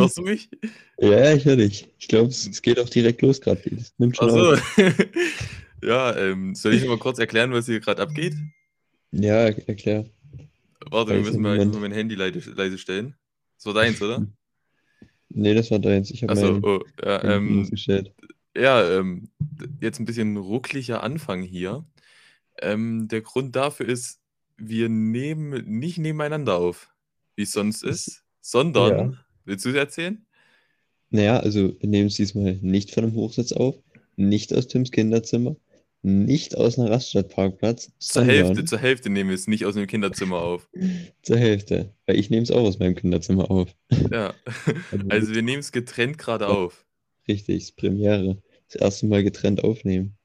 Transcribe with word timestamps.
Hörst 0.00 0.18
du 0.18 0.22
mich? 0.22 0.48
Ja, 0.98 1.34
ich 1.34 1.44
höre 1.44 1.56
dich. 1.56 1.88
Ich 1.98 2.08
glaube, 2.08 2.28
es, 2.28 2.46
es, 2.46 2.62
geht 2.62 2.78
auch 2.78 2.88
direkt 2.88 3.22
los 3.22 3.40
gerade. 3.40 3.60
Nimmt 3.98 4.16
schon 4.16 4.30
so. 4.30 4.56
ja, 5.82 6.16
ähm, 6.16 6.54
soll 6.54 6.74
ich 6.74 6.86
mal 6.86 6.98
kurz 6.98 7.18
erklären, 7.18 7.52
was 7.52 7.66
hier 7.66 7.80
gerade 7.80 8.02
abgeht? 8.02 8.34
Ja, 9.12 9.46
erklär. 9.46 10.06
Warte, 10.90 11.14
wir 11.14 11.20
müssen 11.20 11.42
mal 11.42 11.64
mein 11.64 11.92
Handy 11.92 12.14
leise, 12.14 12.50
leise 12.52 12.78
stellen. 12.78 13.14
Das 13.56 13.66
war 13.66 13.74
deins, 13.74 14.00
oder? 14.02 14.26
Nee, 15.30 15.52
das 15.52 15.70
war 15.70 15.78
deins. 15.78 16.10
Ich 16.10 16.22
habe 16.22 16.32
Achso, 16.32 16.58
oh, 16.62 16.82
ja, 17.04 17.22
ähm, 17.22 17.70
ja 18.56 18.98
ähm, 18.98 19.28
jetzt 19.78 20.00
ein 20.00 20.06
bisschen 20.06 20.38
ruckliger 20.38 21.02
Anfang 21.02 21.42
hier. 21.42 21.84
Ähm, 22.62 23.08
der 23.08 23.20
Grund 23.20 23.54
dafür 23.54 23.86
ist, 23.86 24.20
wir 24.56 24.88
nehmen 24.88 25.64
nicht 25.66 25.98
nebeneinander 25.98 26.56
auf, 26.56 26.94
wie 27.36 27.42
es 27.42 27.52
sonst 27.52 27.84
ist, 27.84 28.24
sondern, 28.40 29.12
ja. 29.12 29.18
Willst 29.48 29.64
du 29.64 29.70
es 29.70 29.74
erzählen? 29.74 30.24
Naja, 31.10 31.40
also 31.40 31.74
wir 31.80 31.88
nehmen 31.88 32.08
es 32.08 32.16
diesmal 32.16 32.58
nicht 32.60 32.92
von 32.92 33.04
einem 33.04 33.14
Hochsitz 33.14 33.52
auf, 33.52 33.76
nicht 34.16 34.52
aus 34.54 34.68
Tims 34.68 34.90
Kinderzimmer, 34.90 35.56
nicht 36.02 36.56
aus 36.56 36.78
einem 36.78 36.88
Raststadtparkplatz. 36.88 37.92
Zur 37.98 38.24
Hälfte, 38.24 38.64
zur 38.64 38.78
Hälfte 38.78 39.10
nehmen 39.10 39.30
wir 39.30 39.34
es 39.34 39.46
nicht 39.46 39.64
aus 39.64 39.74
dem 39.74 39.86
Kinderzimmer 39.86 40.38
auf. 40.38 40.68
zur 41.22 41.38
Hälfte, 41.38 41.94
weil 42.06 42.18
ich 42.18 42.30
nehme 42.30 42.42
es 42.42 42.50
auch 42.50 42.62
aus 42.62 42.78
meinem 42.78 42.94
Kinderzimmer 42.94 43.50
auf. 43.50 43.74
Ja, 44.10 44.34
also, 44.92 45.08
also 45.08 45.34
wir 45.34 45.42
nehmen 45.42 45.60
es 45.60 45.72
getrennt 45.72 46.18
gerade 46.18 46.48
auf. 46.48 46.86
Richtig, 47.26 47.64
das 47.64 47.72
Premiere. 47.72 48.42
Das 48.70 48.80
erste 48.80 49.06
Mal 49.06 49.24
getrennt 49.24 49.64
aufnehmen. 49.64 50.16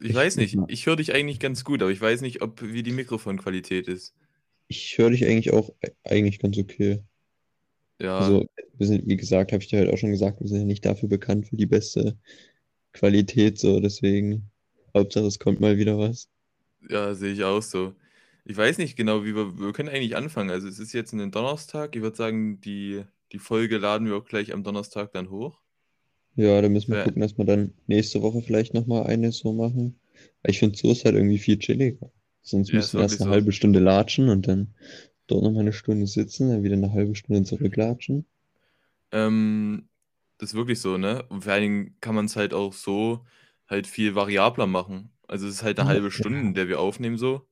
Ich, 0.00 0.10
ich 0.10 0.14
weiß 0.14 0.36
nicht, 0.36 0.56
ich 0.68 0.86
höre 0.86 0.96
dich 0.96 1.14
eigentlich 1.14 1.40
ganz 1.40 1.64
gut, 1.64 1.82
aber 1.82 1.90
ich 1.90 2.00
weiß 2.00 2.22
nicht, 2.22 2.40
ob 2.40 2.62
wie 2.62 2.82
die 2.82 2.92
Mikrofonqualität 2.92 3.88
ist. 3.88 4.14
Ich 4.68 4.96
höre 4.96 5.10
dich 5.10 5.24
eigentlich 5.26 5.52
auch 5.52 5.72
eigentlich 6.04 6.38
ganz 6.38 6.58
okay. 6.58 7.00
Ja. 8.00 8.18
Also, 8.18 8.46
wir 8.76 8.86
sind, 8.86 9.06
wie 9.06 9.16
gesagt, 9.16 9.52
habe 9.52 9.62
ich 9.62 9.68
dir 9.68 9.80
halt 9.80 9.92
auch 9.92 9.98
schon 9.98 10.12
gesagt, 10.12 10.40
wir 10.40 10.48
sind 10.48 10.60
ja 10.60 10.64
nicht 10.64 10.84
dafür 10.84 11.08
bekannt 11.08 11.48
für 11.48 11.56
die 11.56 11.66
beste 11.66 12.16
Qualität, 12.92 13.58
so 13.58 13.80
deswegen. 13.80 14.50
Hauptsache, 14.96 15.26
es 15.26 15.38
kommt 15.38 15.60
mal 15.60 15.76
wieder 15.76 15.98
was. 15.98 16.28
Ja, 16.88 17.14
sehe 17.14 17.32
ich 17.32 17.44
auch 17.44 17.62
so. 17.62 17.94
Ich 18.44 18.56
weiß 18.56 18.78
nicht 18.78 18.96
genau, 18.96 19.24
wie 19.24 19.34
wir, 19.34 19.58
wir 19.58 19.72
können 19.72 19.90
eigentlich 19.90 20.16
anfangen. 20.16 20.50
Also 20.50 20.68
es 20.68 20.78
ist 20.78 20.92
jetzt 20.94 21.12
ein 21.12 21.30
Donnerstag. 21.30 21.94
Ich 21.94 22.02
würde 22.02 22.16
sagen, 22.16 22.60
die, 22.60 23.04
die 23.32 23.38
Folge 23.38 23.78
laden 23.78 24.06
wir 24.06 24.16
auch 24.16 24.24
gleich 24.24 24.54
am 24.54 24.64
Donnerstag 24.64 25.12
dann 25.12 25.30
hoch. 25.30 25.60
Ja, 26.34 26.62
da 26.62 26.68
müssen 26.68 26.92
wir 26.92 26.98
ja. 26.98 27.04
gucken, 27.04 27.20
dass 27.20 27.36
wir 27.36 27.44
dann 27.44 27.74
nächste 27.86 28.22
Woche 28.22 28.40
vielleicht 28.40 28.72
nochmal 28.72 29.06
eine 29.06 29.32
so 29.32 29.52
machen. 29.52 30.00
Ich 30.44 30.58
finde, 30.60 30.78
so 30.78 30.90
ist 30.92 31.04
halt 31.04 31.16
irgendwie 31.16 31.38
viel 31.38 31.58
chilliger. 31.58 32.10
Sonst 32.42 32.70
ja, 32.70 32.76
müssen 32.76 32.98
wir 32.98 33.02
erst 33.02 33.20
eine 33.20 33.28
so. 33.28 33.34
halbe 33.34 33.52
Stunde 33.52 33.80
latschen 33.80 34.28
und 34.30 34.48
dann 34.48 34.74
dort 35.28 35.44
nochmal 35.44 35.62
eine 35.62 35.72
Stunde 35.72 36.06
sitzen, 36.06 36.50
dann 36.50 36.62
wieder 36.64 36.74
eine 36.74 36.92
halbe 36.92 37.14
Stunde 37.14 37.44
zurücklatschen. 37.44 38.26
Ähm, 39.12 39.88
das 40.38 40.50
ist 40.50 40.54
wirklich 40.54 40.80
so, 40.80 40.98
ne? 40.98 41.24
Und 41.28 41.44
vor 41.44 41.52
allen 41.52 41.62
Dingen 41.62 41.96
kann 42.00 42.14
man 42.14 42.26
es 42.26 42.36
halt 42.36 42.52
auch 42.54 42.72
so 42.72 43.24
halt 43.66 43.86
viel 43.86 44.14
variabler 44.14 44.66
machen. 44.66 45.10
Also 45.26 45.46
es 45.46 45.54
ist 45.54 45.62
halt 45.62 45.78
eine 45.78 45.88
halbe 45.88 46.10
Stunde, 46.10 46.40
in 46.40 46.54
der 46.54 46.68
wir 46.68 46.80
aufnehmen 46.80 47.18
so. 47.18 47.46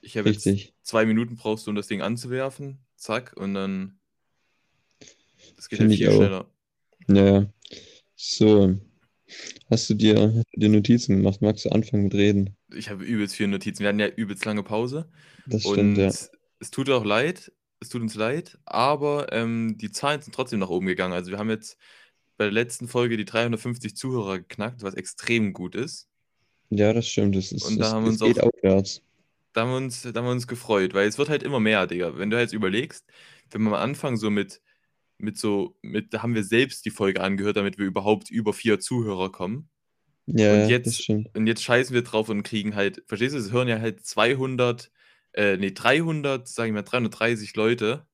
Ich 0.00 0.16
habe 0.16 0.30
jetzt 0.30 0.48
zwei 0.82 1.06
Minuten 1.06 1.36
brauchst 1.36 1.66
du, 1.66 1.70
um 1.70 1.76
das 1.76 1.88
Ding 1.88 2.02
anzuwerfen. 2.02 2.78
Zack, 2.96 3.34
und 3.36 3.54
dann. 3.54 3.98
Das 5.56 5.68
geht 5.68 5.80
halt 5.80 5.92
viel 5.92 6.10
schneller. 6.10 6.46
Ja. 7.08 7.46
So. 8.14 8.76
Hast 9.70 9.88
du 9.88 9.94
dir, 9.94 10.34
hast 10.34 10.46
du 10.52 10.60
dir 10.60 10.68
Notizen 10.68 11.16
gemacht? 11.16 11.40
Magst 11.40 11.64
du 11.64 11.70
anfangen 11.70 12.04
mit 12.04 12.14
Reden? 12.14 12.56
Ich 12.74 12.90
habe 12.90 13.04
übelst 13.04 13.34
viele 13.34 13.48
Notizen. 13.48 13.80
Wir 13.80 13.88
hatten 13.88 13.98
ja 13.98 14.08
übelst 14.08 14.44
lange 14.44 14.62
Pause. 14.62 15.08
Das 15.46 15.62
stimmt, 15.62 15.78
und 15.78 15.96
ja. 15.96 16.12
Es 16.62 16.70
tut 16.70 16.88
auch 16.90 17.04
leid, 17.04 17.50
es 17.80 17.88
tut 17.88 18.02
uns 18.02 18.14
leid, 18.14 18.56
aber 18.64 19.32
ähm, 19.32 19.76
die 19.78 19.90
Zahlen 19.90 20.22
sind 20.22 20.32
trotzdem 20.32 20.60
nach 20.60 20.68
oben 20.68 20.86
gegangen. 20.86 21.12
Also 21.12 21.32
wir 21.32 21.38
haben 21.38 21.50
jetzt 21.50 21.76
bei 22.36 22.44
der 22.44 22.52
letzten 22.52 22.86
Folge 22.86 23.16
die 23.16 23.24
350 23.24 23.96
Zuhörer 23.96 24.38
geknackt, 24.38 24.84
was 24.84 24.94
extrem 24.94 25.52
gut 25.52 25.74
ist. 25.74 26.08
Ja, 26.70 26.92
das 26.92 27.08
stimmt. 27.08 27.34
Das 27.34 27.50
ist, 27.50 27.64
Und 27.64 27.78
da 27.78 27.84
das, 27.84 27.92
haben 27.92 28.04
wir 28.04 28.10
uns 28.10 28.20
geht 28.20 28.40
auch, 28.40 28.46
aufwärts. 28.46 29.02
Da 29.52 29.62
haben, 29.62 29.70
wir 29.70 29.76
uns, 29.76 30.02
da 30.02 30.14
haben 30.14 30.24
wir 30.26 30.30
uns 30.30 30.46
gefreut, 30.46 30.94
weil 30.94 31.08
es 31.08 31.18
wird 31.18 31.28
halt 31.28 31.42
immer 31.42 31.58
mehr, 31.58 31.88
Digga. 31.88 32.16
Wenn 32.16 32.30
du 32.30 32.38
jetzt 32.38 32.54
überlegst, 32.54 33.04
wenn 33.50 33.62
wir 33.62 33.70
am 33.70 33.74
Anfang 33.74 34.16
so 34.16 34.30
mit, 34.30 34.62
mit 35.18 35.36
so, 35.36 35.76
mit, 35.82 36.14
da 36.14 36.22
haben 36.22 36.36
wir 36.36 36.44
selbst 36.44 36.84
die 36.84 36.90
Folge 36.90 37.20
angehört, 37.20 37.56
damit 37.56 37.76
wir 37.76 37.86
überhaupt 37.86 38.30
über 38.30 38.52
vier 38.52 38.78
Zuhörer 38.78 39.32
kommen. 39.32 39.68
Ja, 40.26 40.54
und 40.54 40.68
jetzt, 40.68 40.86
das 40.86 40.98
stimmt. 40.98 41.28
Und 41.36 41.48
jetzt 41.48 41.64
scheißen 41.64 41.92
wir 41.92 42.02
drauf 42.02 42.28
und 42.28 42.44
kriegen 42.44 42.76
halt, 42.76 43.02
verstehst 43.06 43.34
du, 43.34 43.38
es 43.38 43.50
hören 43.50 43.66
ja 43.66 43.80
halt 43.80 44.06
200, 44.06 44.90
äh, 45.34 45.56
nee, 45.56 45.72
300, 45.72 46.46
sag 46.48 46.66
ich 46.66 46.72
mal, 46.72 46.82
330 46.82 47.54
Leute. 47.56 48.06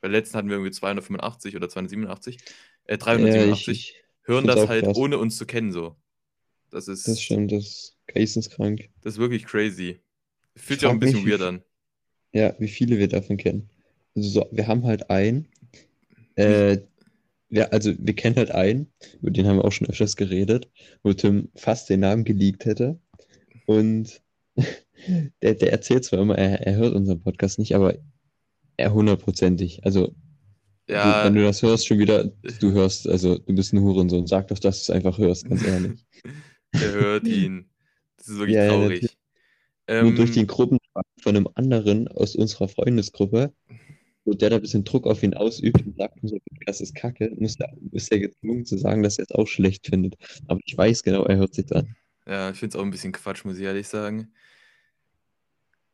Bei 0.00 0.08
der 0.08 0.18
letzten 0.20 0.36
hatten 0.36 0.48
wir 0.48 0.56
irgendwie 0.56 0.72
285 0.72 1.56
oder 1.56 1.68
287 1.68 2.38
äh, 2.86 2.98
387, 2.98 3.66
ja, 3.66 3.72
ich, 3.72 3.94
hören 4.22 4.46
das 4.46 4.68
halt 4.68 4.84
krass. 4.84 4.96
ohne 4.96 5.18
uns 5.18 5.36
zu 5.36 5.46
kennen 5.46 5.72
so. 5.72 5.96
Das 6.70 6.88
ist. 6.88 7.06
Das 7.06 7.20
stimmt, 7.20 7.52
das 7.52 7.64
ist 7.64 7.96
geisteskrank. 8.06 8.88
Das 9.02 9.14
ist 9.14 9.18
wirklich 9.18 9.44
crazy. 9.44 10.00
Fühlt 10.54 10.80
sich 10.80 10.88
auch 10.88 10.92
ein 10.92 11.00
bisschen 11.00 11.24
mich, 11.24 11.32
weird 11.32 11.42
an. 11.42 11.62
Ja, 12.32 12.54
wie 12.58 12.68
viele 12.68 12.98
wir 12.98 13.08
davon 13.08 13.36
kennen. 13.36 13.70
Also 14.14 14.28
so, 14.28 14.48
wir 14.50 14.66
haben 14.66 14.84
halt 14.84 15.10
einen, 15.10 15.48
äh, 16.36 16.78
ja, 17.50 17.66
also 17.66 17.92
wir 17.98 18.14
kennen 18.14 18.36
halt 18.36 18.50
einen, 18.50 18.90
über 19.20 19.30
den 19.30 19.46
haben 19.46 19.58
wir 19.58 19.64
auch 19.64 19.72
schon 19.72 19.88
öfters 19.88 20.16
geredet, 20.16 20.70
wo 21.02 21.12
Tim 21.12 21.50
fast 21.54 21.88
den 21.88 22.00
Namen 22.00 22.24
geleakt 22.24 22.64
hätte. 22.64 22.98
Und 23.66 24.22
der, 25.42 25.54
der 25.54 25.72
erzählt 25.72 26.04
zwar 26.04 26.20
immer, 26.20 26.36
er, 26.36 26.66
er 26.66 26.76
hört 26.76 26.94
unseren 26.94 27.22
Podcast 27.22 27.58
nicht, 27.58 27.74
aber 27.74 27.94
er 28.76 28.92
hundertprozentig. 28.92 29.84
Also 29.84 30.14
ja. 30.88 31.20
Du, 31.20 31.26
wenn 31.26 31.34
du 31.34 31.42
das 31.42 31.62
hörst, 31.62 31.86
schon 31.86 31.98
wieder, 31.98 32.30
du 32.60 32.72
hörst, 32.72 33.08
also 33.08 33.38
du 33.38 33.54
bist 33.54 33.72
ein 33.72 33.80
Hurensohn. 33.80 34.26
Sag 34.26 34.48
doch, 34.48 34.58
dass 34.58 34.84
du 34.84 34.92
es 34.92 34.96
einfach 34.96 35.18
hörst, 35.18 35.48
ganz 35.48 35.64
ehrlich. 35.64 36.04
Er 36.72 36.92
hört 36.92 37.26
ihn. 37.26 37.70
Das 38.18 38.28
ist 38.28 38.38
wirklich 38.38 38.56
ja, 38.56 38.68
traurig. 38.68 39.02
Ja, 39.02 39.08
ähm, 39.86 40.06
Nur 40.06 40.14
durch 40.16 40.32
den 40.32 40.46
Gruppen 40.46 40.78
von 41.20 41.36
einem 41.36 41.48
anderen 41.54 42.06
aus 42.08 42.36
unserer 42.36 42.68
Freundesgruppe, 42.68 43.54
wo 44.24 44.34
der 44.34 44.50
da 44.50 44.56
ein 44.56 44.62
bisschen 44.62 44.84
Druck 44.84 45.06
auf 45.06 45.22
ihn 45.22 45.32
ausübt 45.32 45.86
und 45.86 45.96
sagt, 45.96 46.18
das 46.66 46.80
ist 46.82 46.94
kacke, 46.94 47.32
muss 47.38 47.56
er, 47.58 47.72
ist 47.92 48.12
er 48.12 48.18
gezwungen 48.18 48.66
zu 48.66 48.76
sagen, 48.76 49.02
dass 49.02 49.18
er 49.18 49.24
es 49.24 49.30
auch 49.30 49.46
schlecht 49.46 49.86
findet. 49.86 50.16
Aber 50.48 50.60
ich 50.66 50.76
weiß 50.76 51.02
genau, 51.02 51.24
er 51.24 51.36
hört 51.36 51.54
sich 51.54 51.70
an. 51.74 51.94
Ja, 52.26 52.50
ich 52.50 52.58
finde 52.58 52.76
es 52.76 52.80
auch 52.80 52.84
ein 52.84 52.90
bisschen 52.90 53.12
Quatsch, 53.12 53.44
muss 53.44 53.56
ich 53.56 53.64
ehrlich 53.64 53.88
sagen. 53.88 54.32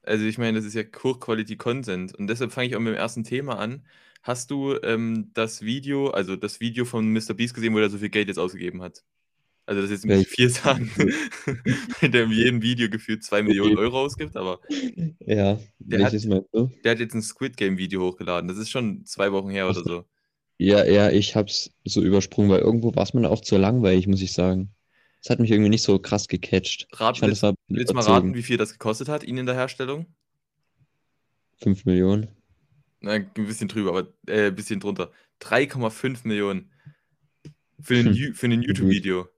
Also 0.02 0.24
ich 0.24 0.38
meine, 0.38 0.58
das 0.58 0.64
ist 0.64 0.74
ja 0.74 0.82
Hochquality-Content 0.82 2.14
und 2.14 2.26
deshalb 2.26 2.52
fange 2.52 2.68
ich 2.68 2.76
auch 2.76 2.80
mit 2.80 2.94
dem 2.94 2.98
ersten 2.98 3.24
Thema 3.24 3.58
an. 3.58 3.84
Hast 4.22 4.50
du 4.50 4.76
ähm, 4.82 5.30
das 5.34 5.62
Video, 5.62 6.10
also 6.10 6.36
das 6.36 6.60
Video 6.60 6.84
von 6.84 7.12
Mr. 7.12 7.34
Beast 7.34 7.54
gesehen, 7.54 7.74
wo 7.74 7.78
er 7.78 7.90
so 7.90 7.98
viel 7.98 8.08
Geld 8.08 8.28
jetzt 8.28 8.38
ausgegeben 8.38 8.82
hat? 8.82 9.02
Also 9.64 9.80
das 9.80 9.91
ist 9.91 10.04
jetzt 10.04 10.16
nicht 10.16 10.28
viel 10.28 10.48
sagen, 10.48 10.91
der 12.02 12.24
in 12.24 12.30
jedem 12.32 12.62
Video 12.62 12.88
gefühlt 12.88 13.22
2 13.22 13.42
Millionen 13.42 13.78
Euro 13.78 14.00
ausgibt, 14.00 14.36
aber 14.36 14.60
ja, 15.20 15.58
der 15.78 16.04
hat, 16.04 16.12
der 16.12 16.91
hat 16.91 16.98
jetzt 16.98 17.14
ein 17.14 17.22
Squid 17.22 17.56
Game 17.56 17.78
Video 17.78 18.02
hochgeladen. 18.02 18.48
Das 18.48 18.58
ist 18.58 18.70
schon 18.70 19.04
zwei 19.04 19.30
Wochen 19.30 19.50
her 19.50 19.68
oder 19.68 19.82
so. 19.84 20.04
Ja, 20.58 20.84
ja, 20.84 21.10
ich 21.10 21.36
hab's 21.36 21.70
so 21.84 22.02
übersprungen, 22.02 22.50
weil 22.50 22.60
irgendwo 22.60 22.94
war 22.94 23.04
es 23.04 23.14
mir 23.14 23.28
auch 23.30 23.41
zu 23.41 23.56
langweilig, 23.56 24.06
muss 24.08 24.22
ich 24.22 24.32
sagen. 24.32 24.74
Das 25.22 25.31
hat 25.31 25.38
mich 25.38 25.50
irgendwie 25.50 25.71
nicht 25.71 25.84
so 25.84 25.99
krass 25.99 26.27
gecatcht. 26.27 26.88
Rat, 26.93 27.19
fand, 27.19 27.31
willst, 27.31 27.56
willst 27.69 27.91
du 27.91 27.94
mal 27.94 28.05
raten, 28.05 28.34
wie 28.34 28.43
viel 28.43 28.56
das 28.56 28.72
gekostet 28.72 29.09
hat, 29.09 29.22
ihn 29.22 29.38
in 29.38 29.47
der 29.47 29.55
Herstellung? 29.55 30.06
5 31.62 31.84
Millionen. 31.84 32.28
Nein, 33.00 33.31
ein 33.37 33.47
bisschen 33.47 33.69
drüber, 33.69 33.91
aber 33.91 34.12
äh, 34.27 34.49
ein 34.49 34.55
bisschen 34.55 34.81
drunter. 34.81 35.12
3,5 35.41 36.27
Millionen 36.27 36.71
für 37.81 37.97
ein, 37.97 38.15
hm. 38.15 38.34
für 38.34 38.47
ein 38.47 38.62
YouTube-Video. 38.62 39.28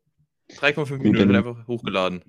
3,5 0.53 0.99
Millionen 0.99 1.35
einfach 1.35 1.67
hochgeladen. 1.67 2.23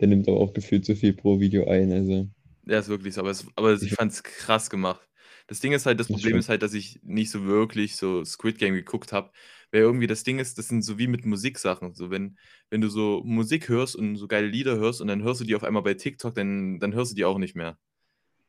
Der 0.00 0.08
nimmt 0.08 0.28
aber 0.28 0.38
auch 0.38 0.52
gefühlt 0.52 0.84
so 0.84 0.94
viel 0.94 1.14
pro 1.14 1.40
Video 1.40 1.66
ein, 1.68 1.92
also. 1.92 2.28
Ja, 2.66 2.78
ist 2.78 2.88
wirklich 2.88 3.14
so, 3.14 3.22
aber, 3.22 3.30
es, 3.30 3.46
aber 3.56 3.72
ich 3.74 3.94
fand 3.94 4.12
es 4.12 4.22
krass 4.22 4.70
gemacht. 4.70 5.08
Das 5.46 5.60
Ding 5.60 5.72
ist 5.72 5.86
halt, 5.86 5.98
das 5.98 6.08
Problem 6.08 6.36
ist 6.36 6.48
halt, 6.48 6.62
dass 6.62 6.74
ich 6.74 7.00
nicht 7.02 7.30
so 7.30 7.44
wirklich 7.44 7.96
so 7.96 8.24
Squid 8.24 8.58
Game 8.58 8.74
geguckt 8.74 9.12
habe. 9.12 9.30
Weil 9.72 9.80
irgendwie 9.80 10.06
das 10.06 10.22
Ding 10.22 10.38
ist, 10.38 10.58
das 10.58 10.68
sind 10.68 10.82
so 10.82 10.98
wie 10.98 11.06
mit 11.06 11.24
Musiksachen. 11.24 11.94
So, 11.94 12.10
wenn, 12.10 12.36
wenn 12.68 12.82
du 12.82 12.88
so 12.88 13.22
Musik 13.24 13.70
hörst 13.70 13.96
und 13.96 14.16
so 14.16 14.28
geile 14.28 14.46
Lieder 14.46 14.76
hörst 14.76 15.00
und 15.00 15.08
dann 15.08 15.22
hörst 15.22 15.40
du 15.40 15.44
die 15.44 15.56
auf 15.56 15.64
einmal 15.64 15.82
bei 15.82 15.94
TikTok, 15.94 16.34
dann, 16.34 16.78
dann 16.78 16.94
hörst 16.94 17.12
du 17.12 17.16
die 17.16 17.24
auch 17.24 17.38
nicht 17.38 17.56
mehr. 17.56 17.78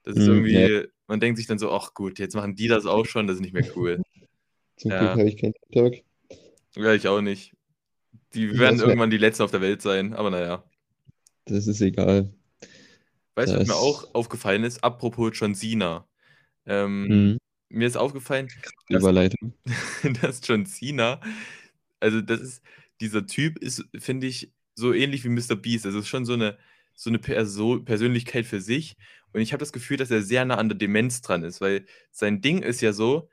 Das 0.03 0.17
ist 0.17 0.27
hm, 0.27 0.33
irgendwie, 0.33 0.59
ja. 0.59 0.83
man 1.07 1.21
denkt 1.21 1.37
sich 1.37 1.47
dann 1.47 1.59
so, 1.59 1.71
ach 1.71 1.93
gut, 1.93 2.19
jetzt 2.19 2.35
machen 2.35 2.55
die 2.55 2.67
das 2.67 2.85
auch 2.85 3.05
schon, 3.05 3.25
das 3.25 3.37
ist 3.37 3.41
nicht 3.41 3.53
mehr 3.53 3.65
cool. 3.75 4.01
Zum 4.75 4.91
ja. 4.91 4.99
Glück 4.99 5.11
habe 5.11 5.29
ich 5.29 5.37
keinen 5.37 5.53
TikTok. 5.53 5.93
Ja, 6.75 6.93
ich 6.93 7.07
auch 7.07 7.21
nicht. 7.21 7.55
Die 8.33 8.47
ich 8.47 8.59
werden 8.59 8.79
irgendwann 8.79 9.09
die 9.09 9.17
Letzten 9.17 9.43
auf 9.43 9.51
der 9.51 9.61
Welt 9.61 9.81
sein, 9.81 10.13
aber 10.13 10.29
naja. 10.29 10.63
Das 11.45 11.67
ist 11.67 11.79
egal. 11.79 12.33
Weißt 13.35 13.53
du, 13.53 13.59
was 13.59 13.67
mir 13.67 13.75
auch 13.75 14.13
aufgefallen 14.13 14.63
ist? 14.63 14.83
Apropos 14.83 15.31
John 15.33 15.55
Cena. 15.55 16.05
Ähm, 16.65 17.07
mhm. 17.07 17.37
Mir 17.73 17.87
ist 17.87 17.97
aufgefallen, 17.97 18.49
dass, 18.87 19.01
Überleitung. 19.01 19.53
dass 20.21 20.41
John 20.43 20.65
Cena, 20.65 21.19
also 21.99 22.21
das 22.21 22.39
ist, 22.39 22.63
dieser 23.01 23.25
Typ 23.25 23.57
ist, 23.57 23.83
finde 23.97 24.27
ich, 24.27 24.51
so 24.75 24.93
ähnlich 24.93 25.23
wie 25.23 25.29
Mr. 25.29 25.55
Beast. 25.55 25.85
Also 25.85 25.97
es 25.97 26.05
ist 26.05 26.09
schon 26.09 26.25
so 26.25 26.33
eine, 26.33 26.57
so 26.95 27.09
eine 27.09 27.17
Perso 27.17 27.79
Persönlichkeit 27.79 28.45
für 28.45 28.61
sich. 28.61 28.95
Und 29.33 29.41
ich 29.41 29.53
habe 29.53 29.59
das 29.59 29.73
Gefühl, 29.73 29.97
dass 29.97 30.11
er 30.11 30.21
sehr 30.21 30.45
nah 30.45 30.55
an 30.55 30.69
der 30.69 30.77
Demenz 30.77 31.21
dran 31.21 31.43
ist, 31.43 31.61
weil 31.61 31.85
sein 32.11 32.41
Ding 32.41 32.61
ist 32.61 32.81
ja 32.81 32.93
so, 32.93 33.29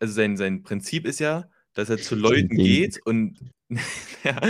also 0.00 0.12
sein, 0.12 0.36
sein 0.36 0.62
Prinzip 0.64 1.06
ist 1.06 1.20
ja, 1.20 1.48
dass 1.74 1.88
er 1.88 1.98
zu 1.98 2.16
Leuten 2.16 2.56
geht 2.56 2.98
und 3.04 3.38
ja, 4.24 4.40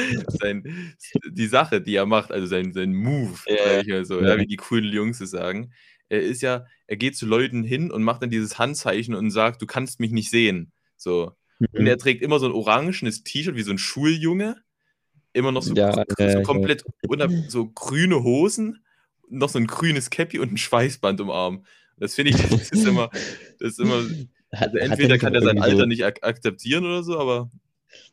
sein, 0.41 0.95
die 1.31 1.47
Sache, 1.47 1.83
die 1.83 1.97
er 1.97 2.07
macht, 2.07 2.33
also 2.33 2.47
sein, 2.47 2.73
sein 2.73 2.95
Move, 2.95 3.39
Ja, 3.47 3.57
sag 3.65 3.83
ich 3.83 3.89
mal 3.89 4.05
so, 4.07 4.23
ja, 4.23 4.39
wie 4.39 4.47
die 4.47 4.57
coolen 4.57 4.91
Jungs 4.91 5.21
es 5.21 5.31
sagen, 5.31 5.73
er 6.09 6.21
ist 6.23 6.43
ja, 6.43 6.67
er 6.87 6.97
geht 6.97 7.17
zu 7.17 7.27
Leuten 7.27 7.63
hin 7.65 7.91
und 7.91 8.03
macht 8.03 8.23
dann 8.23 8.31
dieses 8.31 8.59
Handzeichen 8.59 9.15
und 9.15 9.31
sagt, 9.31 9.61
du 9.63 9.67
kannst 9.67 10.01
mich 10.01 10.11
nicht 10.11 10.31
sehen. 10.31 10.73
So. 10.97 11.33
Und 11.61 11.81
Mhm. 11.81 11.87
er 11.87 11.99
trägt 11.99 12.23
immer 12.23 12.39
so 12.39 12.47
ein 12.47 12.53
orangenes 12.53 13.25
T-Shirt 13.25 13.57
wie 13.57 13.63
so 13.63 13.71
ein 13.73 13.79
Schuljunge. 13.79 14.57
Immer 15.33 15.53
noch 15.53 15.63
so, 15.63 15.75
Ja, 15.75 15.93
so, 15.93 16.01
ja, 16.19 16.35
weiß. 16.37 16.47
komplett 16.47 16.85
unter, 17.09 17.29
so 17.49 17.69
grüne 17.69 18.23
Hosen, 18.23 18.83
noch 19.29 19.49
so 19.49 19.59
ein 19.59 19.67
grünes 19.67 20.11
Cappy 20.11 20.39
und 20.39 20.53
ein 20.53 20.57
Schweißband 20.57 21.21
im 21.21 21.31
Arm. 21.31 21.65
Das 21.99 22.15
finde 22.15 22.31
ich, 22.31 22.37
das 22.37 22.71
ist 22.71 22.87
immer, 22.87 23.11
das 23.59 23.73
ist 23.73 23.81
immer, 23.81 24.05
also 24.51 24.77
er 24.77 24.83
entweder 24.85 25.15
nicht 25.15 25.21
kann 25.21 25.35
er 25.35 25.43
sein 25.43 25.61
Alter 25.61 25.79
so, 25.81 25.87
nicht 25.87 26.05
ak 26.05 26.23
akzeptieren 26.23 26.85
oder 26.85 27.03
so, 27.03 27.19
aber 27.19 27.51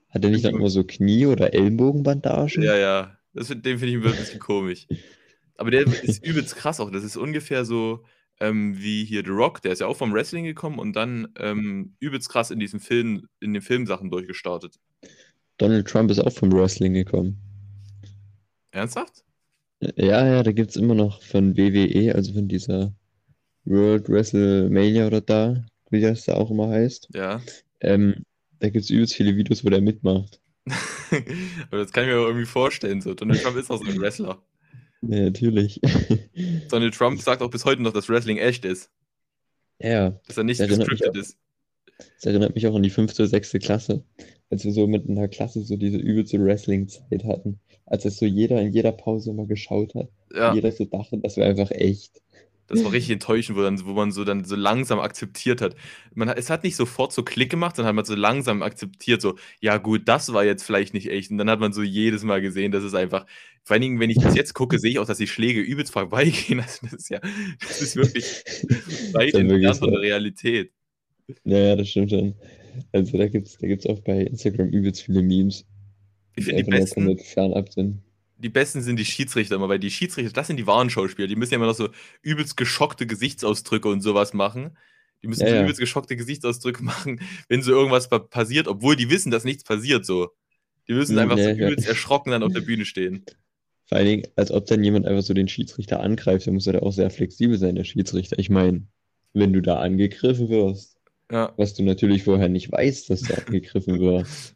hat 0.09 0.23
er 0.23 0.31
nicht 0.31 0.43
noch 0.43 0.51
immer 0.51 0.69
so 0.69 0.83
Knie- 0.83 1.27
oder 1.27 1.53
Ellenbogenbandagen? 1.53 2.63
ja, 2.63 2.75
ja, 2.75 3.17
das, 3.33 3.47
den 3.49 3.61
finde 3.63 3.87
ich 3.87 3.95
ein 3.95 4.01
bisschen 4.01 4.39
komisch. 4.39 4.87
Aber 5.57 5.71
der 5.71 5.81
ist 6.03 6.25
übelst 6.25 6.55
krass 6.55 6.79
auch. 6.79 6.91
Das 6.91 7.03
ist 7.03 7.17
ungefähr 7.17 7.65
so 7.65 8.03
ähm, 8.39 8.77
wie 8.77 9.05
hier 9.05 9.23
The 9.23 9.31
Rock, 9.31 9.61
der 9.61 9.71
ist 9.71 9.79
ja 9.79 9.87
auch 9.87 9.97
vom 9.97 10.13
Wrestling 10.13 10.43
gekommen 10.45 10.79
und 10.79 10.95
dann 10.95 11.29
ähm, 11.37 11.95
übelst 11.99 12.29
krass 12.29 12.51
in 12.51 12.59
diesen 12.59 12.79
Film, 12.79 13.27
in 13.39 13.53
den 13.53 13.61
Filmsachen 13.61 14.09
durchgestartet. 14.09 14.75
Donald 15.57 15.87
Trump 15.87 16.11
ist 16.11 16.19
auch 16.19 16.33
vom 16.33 16.51
Wrestling 16.51 16.93
gekommen. 16.93 17.37
Ernsthaft? 18.71 19.23
Ja, 19.79 20.25
ja, 20.25 20.43
da 20.43 20.51
gibt 20.51 20.71
es 20.71 20.75
immer 20.75 20.95
noch 20.95 21.21
von 21.21 21.55
WWE, 21.55 22.13
also 22.13 22.33
von 22.33 22.47
dieser 22.47 22.93
World 23.63 24.09
WrestleMania 24.09 25.07
oder 25.07 25.21
da, 25.21 25.65
wie 25.89 26.01
das 26.01 26.25
da 26.25 26.35
auch 26.35 26.51
immer 26.51 26.69
heißt. 26.69 27.09
Ja. 27.13 27.41
Ähm, 27.81 28.25
da 28.59 28.69
gibt 28.69 28.83
es 28.83 28.89
übelst 28.89 29.15
viele 29.15 29.35
Videos, 29.35 29.63
wo 29.63 29.69
der 29.69 29.81
mitmacht. 29.81 30.41
Aber 31.69 31.77
das 31.77 31.91
kann 31.91 32.03
ich 32.03 32.09
mir 32.09 32.15
irgendwie 32.15 32.45
vorstellen. 32.45 33.01
So. 33.01 33.13
Donald 33.13 33.41
Trump 33.41 33.57
ist 33.57 33.69
auch 33.69 33.77
so 33.77 33.85
ein 33.85 33.99
Wrestler. 33.99 34.41
Ja, 35.09 35.21
natürlich. 35.23 35.79
Donald 36.69 36.93
Trump 36.93 37.21
sagt 37.21 37.41
auch 37.41 37.49
bis 37.49 37.65
heute 37.65 37.81
noch, 37.81 37.93
dass 37.93 38.09
Wrestling 38.09 38.37
echt 38.37 38.65
ist. 38.65 38.89
Ja, 39.79 40.11
Dass 40.27 40.37
er 40.37 40.43
nicht 40.43 40.59
Das 40.59 40.67
gescriptet 40.69 41.15
ist. 41.17 41.37
das 41.97 42.25
erinnert 42.25 42.55
mich 42.55 42.65
auch 42.67 42.75
an 42.75 42.83
die 42.83 42.89
fünfte 42.89 43.23
oder 43.23 43.29
sechste 43.29 43.59
Klasse, 43.59 44.03
als 44.49 44.63
wir 44.63 44.71
so 44.71 44.87
mit 44.87 45.09
einer 45.09 45.27
Klasse 45.27 45.61
so 45.63 45.75
diese 45.75 45.97
übelste 45.97 46.43
Wrestling-Zeit 46.43 47.23
hatten. 47.25 47.59
Als 47.85 48.05
es 48.05 48.17
so 48.17 48.25
jeder 48.25 48.61
in 48.61 48.71
jeder 48.71 48.91
Pause 48.93 49.31
immer 49.31 49.45
geschaut 49.45 49.93
hat. 49.95 50.09
Ja, 50.33 50.53
Jeder 50.53 50.71
so 50.71 50.85
dachte, 50.85 51.17
das 51.19 51.37
wäre 51.37 51.49
einfach 51.49 51.71
echt. 51.71 52.21
Das 52.67 52.83
war 52.83 52.91
richtig 52.93 53.13
enttäuschend, 53.13 53.57
wo, 53.57 53.61
dann, 53.61 53.83
wo 53.85 53.93
man 53.93 54.11
so 54.11 54.23
dann 54.23 54.43
so 54.43 54.55
langsam 54.55 54.99
akzeptiert 54.99 55.61
hat. 55.61 55.75
Man, 56.13 56.29
es 56.29 56.49
hat 56.49 56.63
nicht 56.63 56.75
sofort 56.75 57.13
so 57.13 57.23
Klick 57.23 57.49
gemacht, 57.49 57.75
sondern 57.75 57.89
hat 57.89 57.95
man 57.95 58.05
so 58.05 58.15
langsam 58.15 58.61
akzeptiert, 58.61 59.21
so, 59.21 59.35
ja 59.61 59.77
gut, 59.77 60.07
das 60.07 60.33
war 60.33 60.45
jetzt 60.45 60.63
vielleicht 60.63 60.93
nicht 60.93 61.09
echt. 61.09 61.31
Und 61.31 61.37
dann 61.37 61.49
hat 61.49 61.59
man 61.59 61.73
so 61.73 61.83
jedes 61.83 62.23
Mal 62.23 62.41
gesehen, 62.41 62.71
dass 62.71 62.83
es 62.83 62.93
einfach, 62.93 63.25
vor 63.63 63.73
allen 63.73 63.81
Dingen, 63.81 63.99
wenn 63.99 64.09
ich 64.09 64.17
das 64.17 64.35
jetzt 64.35 64.53
gucke, 64.53 64.79
sehe 64.79 64.91
ich 64.91 64.99
auch, 64.99 65.05
dass 65.07 65.17
die 65.17 65.27
Schläge 65.27 65.61
übelst 65.61 65.93
vorbeigehen. 65.93 66.59
Also 66.65 66.79
das 66.83 66.93
ist 66.93 67.09
ja, 67.09 67.19
das 67.59 67.81
ist 67.81 67.95
wirklich 67.95 68.43
weit 69.13 69.33
entfernt 69.33 69.77
von 69.77 69.89
so. 69.89 69.91
der 69.91 70.01
Realität. 70.01 70.71
Ja, 71.43 71.57
ja, 71.57 71.75
das 71.75 71.89
stimmt 71.89 72.11
schon. 72.11 72.35
Also 72.91 73.17
da 73.17 73.27
gibt's, 73.27 73.57
da 73.57 73.67
gibt's 73.67 73.85
auch 73.85 73.99
bei 74.01 74.21
Instagram 74.21 74.67
übelst 74.69 75.03
viele 75.03 75.21
Memes, 75.21 75.65
Ich 76.35 76.45
die 76.45 76.51
finde 76.51 76.63
die 76.63 76.71
besten, 76.71 77.05
komplett 77.05 77.21
fernab 77.25 77.71
sind. 77.71 78.01
Die 78.37 78.49
besten 78.49 78.81
sind 78.81 78.97
die 78.97 79.05
Schiedsrichter 79.05 79.55
immer, 79.55 79.69
weil 79.69 79.79
die 79.79 79.91
Schiedsrichter, 79.91 80.31
das 80.33 80.47
sind 80.47 80.57
die 80.57 80.67
wahren 80.67 80.89
Schauspieler. 80.89 81.27
Die 81.27 81.35
müssen 81.35 81.53
ja 81.53 81.57
immer 81.57 81.67
noch 81.67 81.75
so 81.75 81.89
übelst 82.21 82.57
geschockte 82.57 83.07
Gesichtsausdrücke 83.07 83.87
und 83.89 84.01
sowas 84.01 84.33
machen. 84.33 84.77
Die 85.23 85.27
müssen 85.27 85.45
Ja, 85.45 85.47
so 85.47 85.55
ja. 85.55 85.55
übelst 85.55 85.79
geschockte 85.79 86.15
Gesichtsausdrücke 86.17 86.83
machen, 86.83 87.21
wenn 87.49 87.61
so 87.63 87.71
irgendwas 87.71 88.09
pa- 88.09 88.19
passiert, 88.19 88.67
obwohl 88.67 88.95
die 88.95 89.09
wissen, 89.09 89.31
dass 89.31 89.43
nichts 89.45 89.63
passiert 89.63 90.05
so. 90.05 90.29
Die 90.87 90.93
müssen 90.93 91.17
Hm, 91.17 91.19
einfach 91.19 91.39
so 91.39 91.49
ja, 91.49 91.53
ja. 91.53 91.71
übelst 91.71 91.87
erschrocken 91.87 92.31
dann 92.31 92.43
auf 92.43 92.53
der 92.53 92.61
Bühne 92.61 92.85
stehen. 92.85 93.25
Vor 93.87 93.97
allen 93.97 94.07
Dingen, 94.07 94.27
als 94.35 94.51
ob 94.51 94.65
dann 94.67 94.83
jemand 94.83 95.05
einfach 95.05 95.23
so 95.23 95.33
den 95.33 95.47
Schiedsrichter 95.47 95.99
angreift, 95.99 96.47
dann 96.47 96.55
muss 96.55 96.67
er 96.67 96.73
da 96.73 96.79
auch 96.79 96.91
sehr 96.91 97.09
flexibel 97.09 97.57
sein, 97.57 97.75
der 97.75 97.83
Schiedsrichter. 97.83 98.39
Ich 98.39 98.49
meine, 98.49 98.87
wenn 99.33 99.53
du 99.53 99.61
da 99.61 99.79
angegriffen 99.79 100.49
wirst, 100.49 100.97
was 101.57 101.73
du 101.75 101.83
natürlich 101.83 102.23
vorher 102.23 102.49
nicht 102.49 102.71
weißt, 102.71 103.09
dass 103.09 103.25
du 103.25 103.35
angegriffen 103.37 103.99
wirst. 103.99 104.55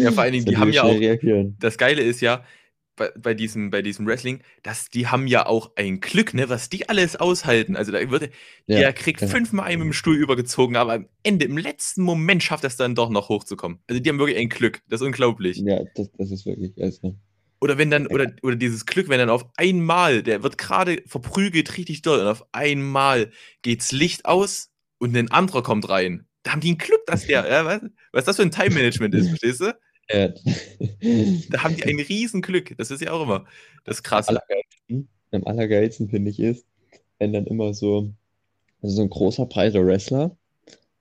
Ja, 0.00 0.12
vor 0.12 0.22
allen 0.22 0.32
Dingen, 0.32 0.46
die 0.46 0.56
haben 0.56 0.72
ja 0.72 0.84
auch, 0.84 1.00
reagieren. 1.00 1.58
das 1.58 1.76
Geile 1.78 2.02
ist 2.02 2.20
ja, 2.20 2.44
bei, 2.98 3.10
bei, 3.16 3.34
diesem, 3.34 3.70
bei 3.70 3.80
diesem 3.80 4.06
Wrestling, 4.06 4.42
dass 4.62 4.90
die 4.90 5.06
haben 5.06 5.26
ja 5.26 5.46
auch 5.46 5.72
ein 5.76 6.00
Glück, 6.00 6.34
ne, 6.34 6.48
was 6.48 6.68
die 6.68 6.88
alles 6.88 7.16
aushalten. 7.16 7.76
Also 7.76 7.92
da 7.92 8.10
wird, 8.10 8.30
Ja, 8.66 8.78
der 8.80 8.92
kriegt 8.92 9.22
ja. 9.22 9.28
fünfmal 9.28 9.66
einen 9.66 9.78
mit 9.80 9.86
dem 9.86 9.92
Stuhl 9.94 10.16
übergezogen, 10.16 10.76
aber 10.76 10.94
am 10.94 11.08
Ende, 11.22 11.46
im 11.46 11.56
letzten 11.56 12.02
Moment 12.02 12.42
schafft 12.42 12.64
er 12.64 12.68
es 12.68 12.76
dann 12.76 12.94
doch 12.94 13.08
noch 13.08 13.30
hochzukommen. 13.30 13.78
Also 13.88 14.00
die 14.00 14.08
haben 14.10 14.18
wirklich 14.18 14.38
ein 14.38 14.50
Glück. 14.50 14.82
Das 14.88 15.00
ist 15.00 15.06
unglaublich. 15.06 15.58
Ja, 15.58 15.80
das, 15.94 16.10
das 16.18 16.30
ist 16.30 16.44
wirklich, 16.44 16.72
also, 16.80 17.16
Oder 17.60 17.78
wenn 17.78 17.90
dann, 17.90 18.06
oder, 18.08 18.32
oder 18.42 18.56
dieses 18.56 18.84
Glück, 18.84 19.08
wenn 19.08 19.18
dann 19.18 19.30
auf 19.30 19.46
einmal, 19.56 20.22
der 20.22 20.42
wird 20.42 20.58
gerade 20.58 21.02
verprügelt 21.06 21.76
richtig 21.78 22.02
doll 22.02 22.20
und 22.20 22.26
auf 22.26 22.44
einmal 22.52 23.30
geht's 23.62 23.92
Licht 23.92 24.26
aus 24.26 24.70
und 24.98 25.16
ein 25.16 25.30
anderer 25.30 25.62
kommt 25.62 25.88
rein. 25.88 26.26
Da 26.42 26.52
haben 26.52 26.60
die 26.60 26.72
ein 26.72 26.78
Glück, 26.78 27.04
dass 27.06 27.26
der, 27.26 27.46
ja, 27.50 27.64
was, 27.64 27.80
was 28.12 28.24
das 28.24 28.36
für 28.36 28.42
ein 28.42 28.50
Time-Management 28.50 29.14
ist, 29.14 29.28
verstehst 29.28 29.60
du? 29.60 29.74
Ja. 30.10 30.28
Da 31.50 31.62
haben 31.62 31.76
die 31.76 31.84
ein 31.84 32.00
Riesen-Glück. 32.00 32.76
Das 32.78 32.90
ist 32.90 33.00
ja 33.02 33.12
auch 33.12 33.22
immer 33.22 33.44
das 33.84 34.02
Krasse. 34.02 34.30
Allergeilsten, 34.30 35.08
am 35.32 35.44
allergeilsten 35.44 36.08
finde 36.08 36.30
ich 36.30 36.40
ist, 36.40 36.66
wenn 37.18 37.32
dann 37.32 37.46
immer 37.46 37.74
so, 37.74 38.12
also 38.82 38.96
so 38.96 39.02
ein 39.02 39.10
großer, 39.10 39.46
breiter 39.46 39.84
Wrestler, 39.84 40.36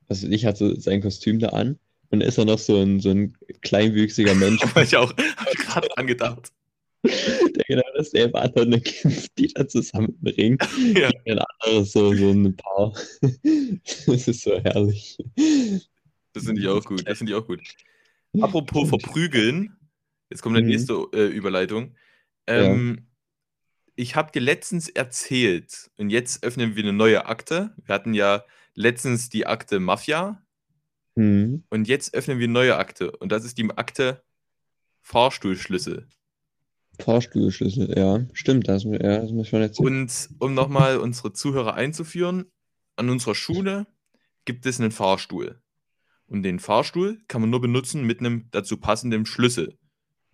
also 0.09 0.27
ich 0.27 0.45
hatte 0.45 0.79
sein 0.79 1.01
Kostüm 1.01 1.39
da 1.39 1.49
an 1.49 1.79
und 2.11 2.21
ist 2.21 2.37
dann 2.37 2.47
noch 2.47 2.59
so 2.59 2.81
ein, 2.81 2.99
so 2.99 3.09
ein 3.09 3.33
kleinwüchsiger 3.61 4.35
Mensch, 4.35 4.61
Hab 4.61 4.77
ich 4.77 4.95
auch, 4.95 5.13
gerade 5.15 5.87
dran 5.89 6.07
gedacht. 6.07 6.51
der 7.03 7.63
genau 7.67 7.83
dasselbe 7.95 8.41
hat 8.41 8.59
und 8.59 8.71
dann 8.71 8.83
kämpft 8.83 9.37
die 9.37 9.47
da 9.47 9.67
zusammen 9.67 10.17
im 10.21 10.27
Ring. 10.27 10.57
Ja. 10.95 11.09
Ein 11.25 11.39
anderes, 11.39 11.91
so, 11.91 12.13
so 12.13 12.31
ein 12.31 12.55
Paar. 12.55 12.93
Das 14.07 14.27
ist 14.27 14.41
so 14.41 14.59
herrlich. 14.59 15.17
Das 16.33 16.43
finde 16.45 16.61
ich 16.61 16.67
auch 16.67 16.83
gut. 16.83 17.07
Das 17.07 17.19
finde 17.19 17.33
ich 17.33 17.37
auch 17.37 17.45
gut. 17.45 17.61
Apropos 18.41 18.89
verprügeln, 18.89 19.77
jetzt 20.29 20.41
kommt 20.41 20.57
die 20.57 20.61
Mhm. 20.61 20.67
nächste 20.67 20.93
äh, 21.13 21.27
Überleitung. 21.27 21.95
Ähm, 22.47 23.03
Ich 23.99 24.15
habe 24.15 24.31
dir 24.31 24.41
letztens 24.41 24.89
erzählt, 24.89 25.89
und 25.97 26.11
jetzt 26.11 26.43
öffnen 26.43 26.75
wir 26.75 26.83
eine 26.83 26.93
neue 26.93 27.25
Akte. 27.25 27.73
Wir 27.83 27.95
hatten 27.95 28.13
ja 28.13 28.43
letztens 28.75 29.29
die 29.29 29.47
Akte 29.47 29.79
Mafia, 29.79 30.43
Hm. 31.15 31.63
und 31.71 31.87
jetzt 31.87 32.13
öffnen 32.13 32.37
wir 32.37 32.43
eine 32.43 32.53
neue 32.53 32.77
Akte. 32.77 33.09
Und 33.17 33.31
das 33.31 33.43
ist 33.43 33.57
die 33.57 33.67
Akte 33.71 34.21
Fahrstuhlschlüssel. 35.01 36.07
Fahrstuhlschlüssel, 36.99 37.97
ja. 37.97 38.25
Stimmt, 38.33 38.67
das, 38.67 38.83
ja, 38.83 38.99
das 39.21 39.31
muss 39.31 39.47
schon 39.47 39.61
erzählen. 39.61 39.87
Und 39.87 40.29
um 40.39 40.53
nochmal 40.53 40.97
unsere 40.97 41.33
Zuhörer 41.33 41.73
einzuführen, 41.73 42.45
an 42.97 43.09
unserer 43.09 43.35
Schule 43.35 43.87
gibt 44.45 44.65
es 44.65 44.79
einen 44.79 44.91
Fahrstuhl. 44.91 45.59
Und 46.27 46.43
den 46.43 46.59
Fahrstuhl 46.59 47.19
kann 47.27 47.41
man 47.41 47.49
nur 47.49 47.61
benutzen 47.61 48.03
mit 48.03 48.19
einem 48.19 48.47
dazu 48.51 48.77
passenden 48.77 49.25
Schlüssel. 49.25 49.77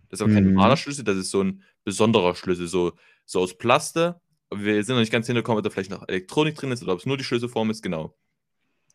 Das 0.10 0.20
ist 0.20 0.22
aber 0.24 0.34
kein 0.34 0.46
Mhm. 0.46 0.54
normaler 0.54 0.78
Schlüssel, 0.78 1.04
das 1.04 1.18
ist 1.18 1.32
so 1.32 1.42
ein 1.44 1.64
besonderer 1.84 2.36
Schlüssel, 2.36 2.68
so, 2.68 2.94
so 3.26 3.40
aus 3.40 3.58
Plaste. 3.58 4.20
Aber 4.50 4.64
wir 4.64 4.84
sind 4.84 4.96
noch 4.96 5.02
nicht 5.02 5.12
ganz 5.12 5.28
hingekommen, 5.28 5.58
ob 5.60 5.64
da 5.64 5.70
vielleicht 5.70 5.92
noch 5.92 6.08
Elektronik 6.08 6.56
drin 6.56 6.72
ist 6.72 6.84
oder 6.84 6.94
ob 6.94 7.00
es 7.00 7.06
nur 7.06 7.18
die 7.18 7.24
Schlüsselform 7.24 7.70
ist, 7.70 7.82
genau. 7.82 8.16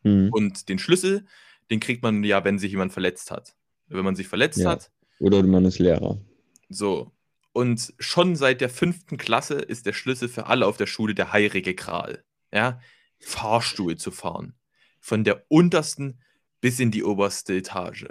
Hm. 0.02 0.30
Und 0.32 0.68
den 0.68 0.78
Schlüssel, 0.78 1.24
den 1.70 1.80
kriegt 1.80 2.02
man 2.02 2.22
ja, 2.24 2.44
wenn 2.44 2.58
sich 2.58 2.70
jemand 2.70 2.92
verletzt 2.92 3.30
hat. 3.30 3.54
Wenn 3.88 4.04
man 4.04 4.14
sich 4.16 4.28
verletzt 4.28 4.58
Ja. 4.58 4.70
hat, 4.70 4.90
Oder 5.18 5.42
man 5.42 5.64
ist 5.64 5.78
Lehrer. 5.78 6.20
so. 6.68 7.12
Und 7.52 7.92
schon 7.98 8.36
seit 8.36 8.60
der 8.60 8.68
fünften 8.68 9.16
Klasse 9.16 9.54
ist 9.54 9.86
der 9.86 9.92
Schlüssel 9.92 10.28
für 10.28 10.46
alle 10.46 10.66
auf 10.66 10.76
der 10.76 10.86
Schule 10.86 11.14
der 11.14 11.32
heilige 11.32 11.74
Gral. 11.74 12.22
Ja, 12.52 12.80
Fahrstuhl 13.18 13.96
zu 13.96 14.10
fahren. 14.12 14.54
Von 15.00 15.24
der 15.24 15.44
untersten 15.48 16.20
bis 16.60 16.80
in 16.80 16.90
die 16.90 17.04
oberste 17.04 17.54
Etage. 17.56 18.06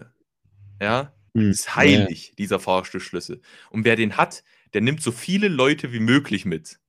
Ja, 0.81 1.13
Hm. 1.35 1.51
ist 1.51 1.75
heilig, 1.75 2.33
dieser 2.37 2.59
Fahrstuhlschlüssel. 2.59 3.41
Und 3.69 3.85
wer 3.85 3.95
den 3.95 4.17
hat, 4.17 4.43
der 4.73 4.81
nimmt 4.81 5.01
so 5.01 5.11
viele 5.11 5.47
Leute 5.47 5.93
wie 5.93 5.99
möglich 5.99 6.45
mit. 6.45 6.79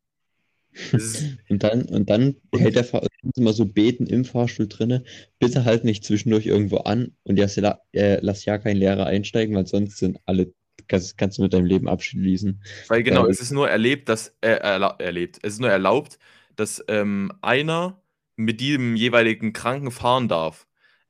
Und 1.49 1.63
dann, 1.63 1.83
und 1.87 2.09
dann 2.11 2.37
hält 2.55 2.77
der 2.77 2.85
Fahr 2.85 3.03
immer 3.35 3.53
so 3.53 3.65
beten 3.65 4.07
im 4.07 4.25
Fahrstuhl 4.25 4.69
drinne, 4.69 5.03
bitte 5.41 5.65
halt 5.65 5.85
nicht 5.85 6.05
zwischendurch 6.05 6.47
irgendwo 6.47 6.79
an 6.79 7.17
und 7.25 7.37
lass, 7.39 7.57
ja- 7.57 7.81
äh, 7.93 8.19
lass 8.21 8.45
ja 8.45 8.59
keinen 8.59 8.77
Lehrer 8.77 9.07
einsteigen, 9.07 9.57
weil 9.57 9.67
sonst 9.67 9.99
sind 9.99 10.21
alle, 10.27 10.53
kannst, 10.87 11.19
kannst 11.19 11.39
du 11.39 11.43
mit 11.43 11.53
deinem 11.53 11.65
Leben 11.65 11.89
abschließen. 11.89 12.63
weil 12.87 13.03
genau, 13.03 13.25
Ja, 13.25 13.31
es 13.31 13.41
ist 13.41 13.51
nur 13.51 13.69
erlebt, 13.69 14.09
dass, 14.09 14.37
äh, 14.41 14.51
erla 14.51 14.95
erlebt, 15.01 15.39
es 15.43 15.55
ist 15.55 15.61
nur 15.61 15.71
erlaubt, 15.71 16.19
dass 16.55 16.85
ähm, 16.89 17.33
einer 17.41 18.01
mit 18.37 18.61
diesem 18.61 18.95
jeweiligen 18.95 19.53
Kranken 19.53 19.91
fahren 19.91 20.29
darf. 20.29 20.68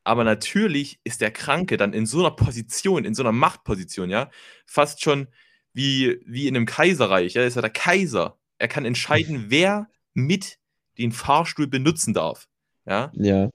Aber 0.09 0.25
natürlich 0.25 1.01
ist 1.05 1.21
der 1.21 1.31
Kranke 1.31 1.77
dann 1.77 1.93
in 1.93 2.07
so 2.07 2.21
einer 2.21 2.31
Position, 2.31 3.05
in 3.05 3.13
so 3.13 3.23
einer 3.23 3.31
Machtposition, 3.31 4.09
ja, 4.09 4.31
fast 4.65 5.03
schon 5.03 5.29
wie, 5.75 6.19
wie 6.25 6.49
in 6.49 6.57
einem 6.57 6.65
Kaiserreich, 6.65 7.35
ja, 7.35 7.45
ist 7.45 7.57
er 7.57 7.61
der 7.61 7.71
Kaiser. 7.71 8.39
Er 8.57 8.69
kann 8.69 8.87
entscheiden, 8.87 9.51
wer 9.51 9.91
mit 10.15 10.59
den 10.97 11.13
Fahrstuhl 11.13 11.67
benutzen 11.67 12.15
darf. 12.15 12.49
Ja, 12.87 13.13
Ja, 13.13 13.51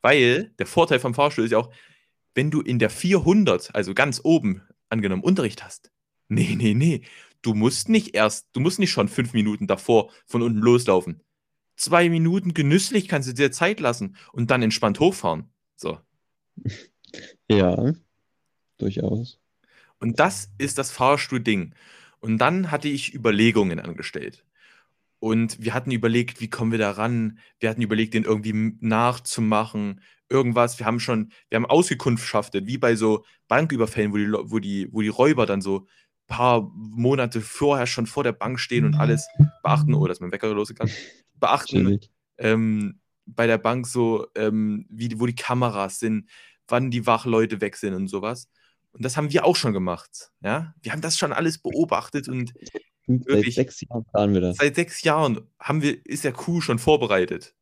Weil 0.00 0.54
der 0.58 0.64
Vorteil 0.64 1.00
vom 1.00 1.12
Fahrstuhl 1.12 1.44
ist 1.44 1.50
ja 1.50 1.58
auch, 1.58 1.70
wenn 2.34 2.50
du 2.50 2.62
in 2.62 2.78
der 2.78 2.88
400, 2.88 3.74
also 3.74 3.92
ganz 3.92 4.22
oben, 4.24 4.62
angenommen 4.88 5.22
Unterricht 5.22 5.62
hast, 5.62 5.92
nee, 6.28 6.54
nee, 6.56 6.72
nee, 6.72 7.02
du 7.42 7.52
musst 7.52 7.90
nicht 7.90 8.14
erst, 8.14 8.48
du 8.54 8.60
musst 8.60 8.78
nicht 8.78 8.90
schon 8.90 9.08
fünf 9.08 9.34
Minuten 9.34 9.66
davor 9.66 10.10
von 10.24 10.40
unten 10.40 10.60
loslaufen. 10.60 11.20
Zwei 11.76 12.08
Minuten 12.08 12.54
genüsslich 12.54 13.06
kannst 13.06 13.28
du 13.28 13.34
dir 13.34 13.52
Zeit 13.52 13.80
lassen 13.80 14.16
und 14.32 14.50
dann 14.50 14.62
entspannt 14.62 14.98
hochfahren. 14.98 15.50
So. 15.76 15.98
Ja, 17.48 17.92
durchaus. 18.78 19.40
Und 19.98 20.20
das 20.20 20.50
ist 20.58 20.78
das 20.78 20.90
Fahrstuhl-Ding. 20.90 21.74
Und 22.20 22.38
dann 22.38 22.70
hatte 22.70 22.88
ich 22.88 23.14
Überlegungen 23.14 23.80
angestellt. 23.80 24.44
Und 25.18 25.62
wir 25.62 25.72
hatten 25.72 25.90
überlegt, 25.90 26.40
wie 26.40 26.50
kommen 26.50 26.72
wir 26.72 26.78
da 26.78 26.90
ran? 26.90 27.38
Wir 27.58 27.70
hatten 27.70 27.80
überlegt, 27.80 28.14
den 28.14 28.24
irgendwie 28.24 28.76
nachzumachen, 28.80 30.02
irgendwas. 30.28 30.78
Wir 30.78 30.86
haben 30.86 31.00
schon, 31.00 31.32
wir 31.48 31.56
haben 31.56 31.66
ausgekundschaftet, 31.66 32.66
wie 32.66 32.78
bei 32.78 32.96
so 32.96 33.24
Banküberfällen, 33.48 34.12
wo 34.12 34.16
die, 34.16 34.50
wo 34.50 34.58
die, 34.58 34.88
wo 34.92 35.00
die 35.00 35.08
Räuber 35.08 35.46
dann 35.46 35.62
so 35.62 35.80
ein 35.80 35.86
paar 36.26 36.70
Monate 36.74 37.40
vorher 37.40 37.86
schon 37.86 38.06
vor 38.06 38.24
der 38.24 38.32
Bank 38.32 38.60
stehen 38.60 38.84
und 38.84 38.96
alles 38.96 39.26
beachten. 39.62 39.94
Oh, 39.94 40.06
dass 40.06 40.20
mein 40.20 40.32
Wecker 40.32 40.52
losgegangen. 40.52 40.92
Beachten 41.34 42.00
ähm, 42.38 43.00
bei 43.26 43.46
der 43.46 43.58
Bank 43.58 43.86
so, 43.86 44.26
ähm, 44.34 44.86
wie, 44.88 45.18
wo 45.18 45.26
die 45.26 45.34
Kameras 45.34 45.98
sind, 45.98 46.28
wann 46.68 46.90
die 46.90 47.06
Wachleute 47.06 47.60
weg 47.60 47.76
sind 47.76 47.94
und 47.94 48.08
sowas. 48.08 48.48
Und 48.92 49.04
das 49.04 49.16
haben 49.16 49.32
wir 49.32 49.44
auch 49.44 49.56
schon 49.56 49.72
gemacht. 49.72 50.30
Ja? 50.40 50.74
Wir 50.82 50.92
haben 50.92 51.00
das 51.00 51.18
schon 51.18 51.32
alles 51.32 51.58
beobachtet 51.58 52.28
und 52.28 52.54
wirklich, 53.06 53.56
seit 53.56 53.66
sechs 53.66 53.80
Jahren 53.80 54.04
planen 54.04 54.34
wir 54.34 54.40
das. 54.40 54.56
Seit 54.56 54.76
sechs 54.76 55.02
Jahren 55.02 55.40
haben 55.58 55.82
wir, 55.82 56.04
ist 56.06 56.24
der 56.24 56.32
Kuh 56.32 56.60
schon 56.60 56.78
vorbereitet. 56.78 57.54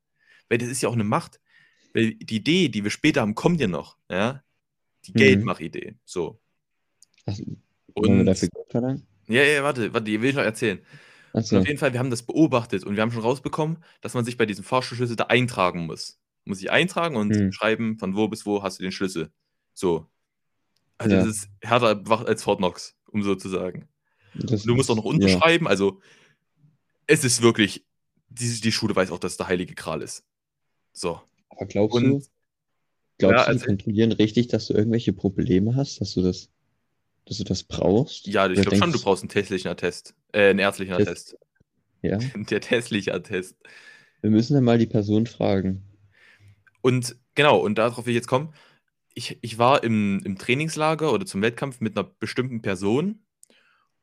Weil 0.49 0.59
das 0.59 0.69
ist 0.69 0.83
ja 0.83 0.89
auch 0.89 0.95
eine 0.95 1.05
Macht. 1.05 1.41
Weil 1.95 2.15
die 2.15 2.37
Idee, 2.37 2.69
die 2.69 2.85
wir 2.85 2.91
später 2.91 3.23
haben, 3.23 3.35
kommt 3.35 3.61
ja 3.61 3.67
noch. 3.67 3.97
Ja? 4.11 4.43
Die 5.07 5.13
mhm. 5.13 5.17
Geldmachidee. 5.17 5.97
So. 6.05 6.41
Und 7.95 8.27
dafür 8.27 8.49
Geld 8.49 8.71
verlangen? 8.71 9.07
Ja, 9.29 9.43
ja, 9.43 9.63
warte, 9.63 9.93
warte, 9.95 10.07
will 10.07 10.31
ich 10.31 10.35
noch 10.37 10.43
erzählen. 10.43 10.81
So. 11.35 11.59
auf 11.59 11.67
jeden 11.67 11.79
Fall, 11.79 11.93
wir 11.93 11.99
haben 11.99 12.11
das 12.11 12.23
beobachtet 12.23 12.85
und 12.85 12.97
wir 12.97 13.03
haben 13.03 13.13
schon 13.13 13.23
rausbekommen, 13.23 13.79
dass 14.03 14.15
man 14.15 14.25
sich 14.25 14.37
bei 14.37 14.47
diesem 14.47 14.65
Fahrstuhlschlüssel 14.65 15.17
da 15.17 15.25
eintragen 15.25 15.87
muss. 15.87 16.19
Muss 16.45 16.61
ich 16.61 16.71
eintragen 16.71 17.17
und 17.17 17.35
hm. 17.35 17.53
schreiben, 17.53 17.99
von 17.99 18.15
wo 18.17 18.29
bis 18.29 18.45
wo 18.45 18.63
hast 18.63 18.79
du 18.79 18.83
den 18.83 18.93
Schlüssel. 18.93 19.31
So. 19.73 20.07
Also 20.99 21.17
ja. 21.17 21.25
das 21.25 21.37
ist 21.37 21.49
härter 21.63 22.03
als 22.27 22.43
Fort 22.43 22.59
Knox, 22.59 22.97
um 23.07 23.23
so 23.23 23.35
zu 23.35 23.49
sagen. 23.49 23.89
du 24.35 24.75
musst 24.75 24.91
auch 24.91 24.97
noch 24.97 25.05
unterschreiben, 25.05 25.65
ja. 25.67 25.71
also 25.71 26.01
es 27.07 27.25
ist 27.25 27.43
wirklich, 27.43 27.85
die, 28.29 28.61
die 28.61 28.73
Schule 28.73 28.95
weiß 28.95 29.11
auch, 29.11 29.19
dass 29.19 29.33
es 29.33 29.39
der 29.39 29.49
heilige 29.49 29.75
Gral 29.75 30.03
ist. 30.03 30.25
So. 30.93 31.21
Aber 31.51 31.67
glaubst 31.67 31.97
und, 31.97 32.05
du, 32.05 32.23
glaubst 33.19 33.37
ja, 33.37 33.45
also, 33.45 33.61
die 33.61 33.67
kontrollieren 33.67 34.13
richtig, 34.13 34.49
dass 34.49 34.67
du 34.67 34.75
irgendwelche 34.75 35.13
Probleme 35.13 35.77
hast, 35.77 36.01
dass 36.01 36.15
du 36.15 36.23
das, 36.23 36.51
dass 37.25 37.39
du 37.39 37.45
das 37.45 37.63
brauchst? 37.63 38.27
Ja, 38.27 38.49
ich 38.49 38.61
glaube 38.61 38.77
schon, 38.77 38.93
du 38.93 39.01
brauchst 39.01 39.23
einen 39.23 39.29
testlichen 39.29 39.69
Attest, 39.69 40.15
äh, 40.33 40.51
einen 40.51 40.59
ärztlichen 40.59 40.95
Attest. 40.95 41.37
Ja. 42.03 42.19
Der 42.35 42.61
testliche 42.61 43.15
Attest. 43.15 43.57
Wir 44.21 44.31
müssen 44.31 44.55
dann 44.55 44.65
mal 44.65 44.79
die 44.79 44.87
Person 44.87 45.27
fragen. 45.27 45.83
Und 46.81 47.17
genau, 47.35 47.59
und 47.59 47.77
darauf 47.77 48.07
will 48.07 48.13
ich 48.13 48.17
jetzt 48.17 48.29
kommen. 48.29 48.55
Ich, 49.15 49.39
ich 49.41 49.59
war 49.59 49.85
im, 49.85 50.21
im 50.25 50.39
Trainingslager 50.39 51.13
oder 51.13 51.27
zum 51.27 51.43
Wettkampf 51.43 51.81
mit 51.81 51.97
einer 51.97 52.09
bestimmten 52.19 52.63
Person 52.63 53.21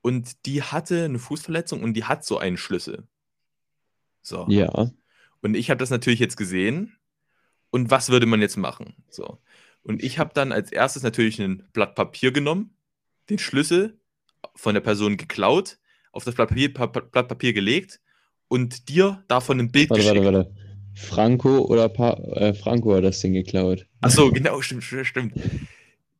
und 0.02 0.46
die 0.46 0.62
hatte 0.64 1.06
eine 1.06 1.20
Fußverletzung 1.20 1.84
und 1.84 1.94
die 1.94 2.06
hat 2.06 2.24
so 2.24 2.38
einen 2.38 2.58
Schlüssel. 2.58 3.08
So. 4.22 4.46
Ja. 4.50 4.92
Und 5.42 5.56
ich 5.56 5.70
habe 5.70 5.80
das 5.80 5.90
natürlich 5.90 6.20
jetzt 6.20 6.38
gesehen. 6.38 6.96
Und 7.72 7.92
was 7.92 8.10
würde 8.10 8.26
man 8.26 8.42
jetzt 8.42 8.58
machen? 8.58 8.96
So. 9.10 9.40
Und 9.84 10.04
ich 10.04 10.20
habe 10.20 10.32
dann 10.34 10.52
als 10.52 10.72
erstes 10.72 11.04
natürlich 11.04 11.40
ein 11.40 11.68
Blatt 11.74 11.96
Papier 11.96 12.32
genommen, 12.32 12.76
den 13.30 13.40
Schlüssel 13.40 14.00
von 14.56 14.74
der 14.74 14.82
Person 14.82 15.18
geklaut, 15.18 15.78
auf 16.12 16.24
das 16.24 16.36
Blatt 16.36 16.50
Papier, 16.50 16.74
Blatt 16.74 17.28
Papier 17.28 17.54
gelegt 17.54 18.00
und 18.48 18.90
dir 18.90 19.24
davon 19.28 19.60
ein 19.60 19.72
Bild 19.72 19.90
warte, 19.90 20.04
geschickt. 20.04 20.26
Warte, 20.26 20.38
warte. 20.38 20.56
Franco 20.96 21.60
oder 21.60 21.88
pa 21.88 22.14
äh, 22.36 22.54
Franco 22.54 22.94
hat 22.96 23.04
das 23.04 23.20
Ding 23.22 23.34
geklaut. 23.34 23.86
Achso, 24.02 24.32
genau, 24.32 24.62
stimmt, 24.62 24.84
stimmt. 24.84 25.34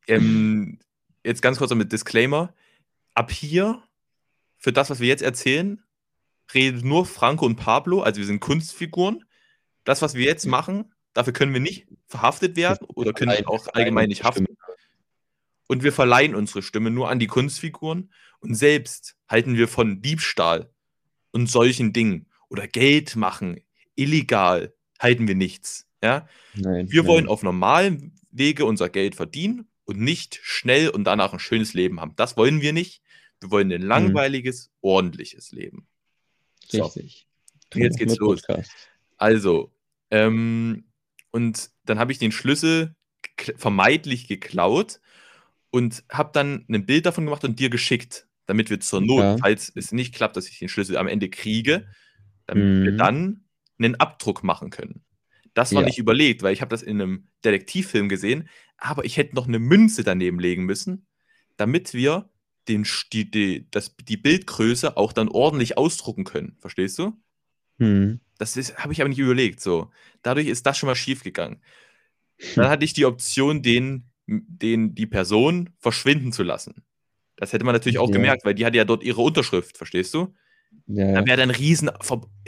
Ähm, 0.06 0.78
jetzt 1.24 1.42
ganz 1.42 1.58
kurz 1.58 1.74
mit 1.74 1.92
Disclaimer. 1.92 2.54
Ab 3.14 3.30
hier, 3.30 3.82
für 4.56 4.72
das, 4.72 4.88
was 4.88 5.00
wir 5.00 5.08
jetzt 5.08 5.22
erzählen, 5.22 5.82
redet 6.54 6.84
nur 6.84 7.04
Franco 7.04 7.44
und 7.44 7.56
Pablo, 7.56 8.00
also 8.00 8.18
wir 8.18 8.26
sind 8.26 8.40
Kunstfiguren. 8.40 9.24
Das, 9.84 10.02
was 10.02 10.14
wir 10.14 10.24
jetzt 10.24 10.46
machen, 10.46 10.92
dafür 11.12 11.32
können 11.32 11.52
wir 11.52 11.60
nicht 11.60 11.88
verhaftet 12.06 12.56
werden 12.56 12.86
oder 12.94 13.12
können 13.12 13.44
auch 13.46 13.66
allgemein 13.72 14.08
nicht 14.08 14.24
haften. 14.24 14.46
Und 15.70 15.84
wir 15.84 15.92
verleihen 15.92 16.34
unsere 16.34 16.62
Stimme 16.62 16.90
nur 16.90 17.10
an 17.10 17.20
die 17.20 17.28
Kunstfiguren 17.28 18.10
und 18.40 18.56
selbst 18.56 19.14
halten 19.28 19.56
wir 19.56 19.68
von 19.68 20.02
Diebstahl 20.02 20.68
und 21.30 21.48
solchen 21.48 21.92
Dingen 21.92 22.26
oder 22.48 22.66
Geld 22.66 23.14
machen, 23.14 23.60
illegal 23.94 24.74
halten 24.98 25.28
wir 25.28 25.36
nichts. 25.36 25.86
Ja? 26.02 26.26
Nein, 26.54 26.90
wir 26.90 27.02
nein. 27.02 27.08
wollen 27.08 27.28
auf 27.28 27.44
normalem 27.44 28.16
Wege 28.32 28.64
unser 28.64 28.88
Geld 28.88 29.14
verdienen 29.14 29.68
und 29.84 30.00
nicht 30.00 30.40
schnell 30.42 30.88
und 30.88 31.04
danach 31.04 31.32
ein 31.32 31.38
schönes 31.38 31.72
Leben 31.72 32.00
haben. 32.00 32.14
Das 32.16 32.36
wollen 32.36 32.60
wir 32.62 32.72
nicht. 32.72 33.00
Wir 33.38 33.52
wollen 33.52 33.70
ein 33.70 33.82
mhm. 33.82 33.86
langweiliges, 33.86 34.70
mhm. 34.70 34.72
ordentliches 34.80 35.52
Leben. 35.52 35.86
So. 36.66 36.82
Richtig. 36.82 37.28
Und 37.72 37.82
jetzt 37.82 37.96
geht's 37.96 38.16
los. 38.16 38.42
Podcast. 38.42 38.72
Also, 39.18 39.72
ähm, 40.10 40.88
und 41.30 41.70
dann 41.84 42.00
habe 42.00 42.10
ich 42.10 42.18
den 42.18 42.32
Schlüssel 42.32 42.96
vermeidlich 43.56 44.26
geklaut 44.26 44.98
und 45.70 46.04
habe 46.10 46.30
dann 46.32 46.64
ein 46.68 46.86
Bild 46.86 47.06
davon 47.06 47.24
gemacht 47.24 47.44
und 47.44 47.58
dir 47.58 47.70
geschickt, 47.70 48.26
damit 48.46 48.70
wir 48.70 48.80
zur 48.80 49.00
Not, 49.00 49.20
ja. 49.20 49.36
falls 49.38 49.72
es 49.74 49.92
nicht 49.92 50.14
klappt, 50.14 50.36
dass 50.36 50.48
ich 50.48 50.58
den 50.58 50.68
Schlüssel 50.68 50.96
am 50.96 51.06
Ende 51.06 51.30
kriege, 51.30 51.86
damit 52.46 52.64
mhm. 52.64 52.84
wir 52.84 52.92
dann 52.96 53.44
einen 53.78 53.94
Abdruck 53.94 54.42
machen 54.42 54.70
können. 54.70 55.04
Das 55.54 55.74
war 55.74 55.82
ja. 55.82 55.86
nicht 55.86 55.98
überlegt, 55.98 56.42
weil 56.42 56.52
ich 56.52 56.60
habe 56.60 56.70
das 56.70 56.82
in 56.82 57.00
einem 57.00 57.28
Detektivfilm 57.44 58.08
gesehen, 58.08 58.48
aber 58.76 59.04
ich 59.04 59.16
hätte 59.16 59.34
noch 59.34 59.48
eine 59.48 59.58
Münze 59.58 60.04
daneben 60.04 60.38
legen 60.38 60.64
müssen, 60.64 61.06
damit 61.56 61.94
wir 61.94 62.30
den, 62.68 62.86
die, 63.12 63.30
die, 63.30 63.70
das, 63.70 63.96
die 63.96 64.16
Bildgröße 64.16 64.96
auch 64.96 65.12
dann 65.12 65.28
ordentlich 65.28 65.76
ausdrucken 65.76 66.24
können. 66.24 66.56
Verstehst 66.60 66.98
du? 66.98 67.20
Mhm. 67.78 68.20
Das 68.38 68.56
habe 68.78 68.92
ich 68.92 69.00
aber 69.00 69.08
nicht 69.08 69.18
überlegt. 69.18 69.60
So. 69.60 69.90
Dadurch 70.22 70.46
ist 70.46 70.66
das 70.66 70.78
schon 70.78 70.86
mal 70.86 70.94
schief 70.94 71.22
gegangen. 71.22 71.60
Dann 72.54 72.68
hatte 72.70 72.84
ich 72.84 72.92
die 72.92 73.06
Option, 73.06 73.62
den, 73.62 74.09
den, 74.30 74.94
die 74.94 75.06
Person 75.06 75.70
verschwinden 75.78 76.32
zu 76.32 76.42
lassen. 76.42 76.84
Das 77.36 77.52
hätte 77.52 77.64
man 77.64 77.74
natürlich 77.74 77.98
auch 77.98 78.08
ja. 78.08 78.14
gemerkt, 78.14 78.44
weil 78.44 78.54
die 78.54 78.64
hatte 78.64 78.76
ja 78.76 78.84
dort 78.84 79.02
ihre 79.02 79.22
Unterschrift, 79.22 79.76
verstehst 79.76 80.14
du? 80.14 80.34
Ja. 80.86 81.12
Da 81.12 81.26
wäre 81.26 81.36
dann 81.36 81.50
ein 81.50 81.56
riesen, 81.56 81.90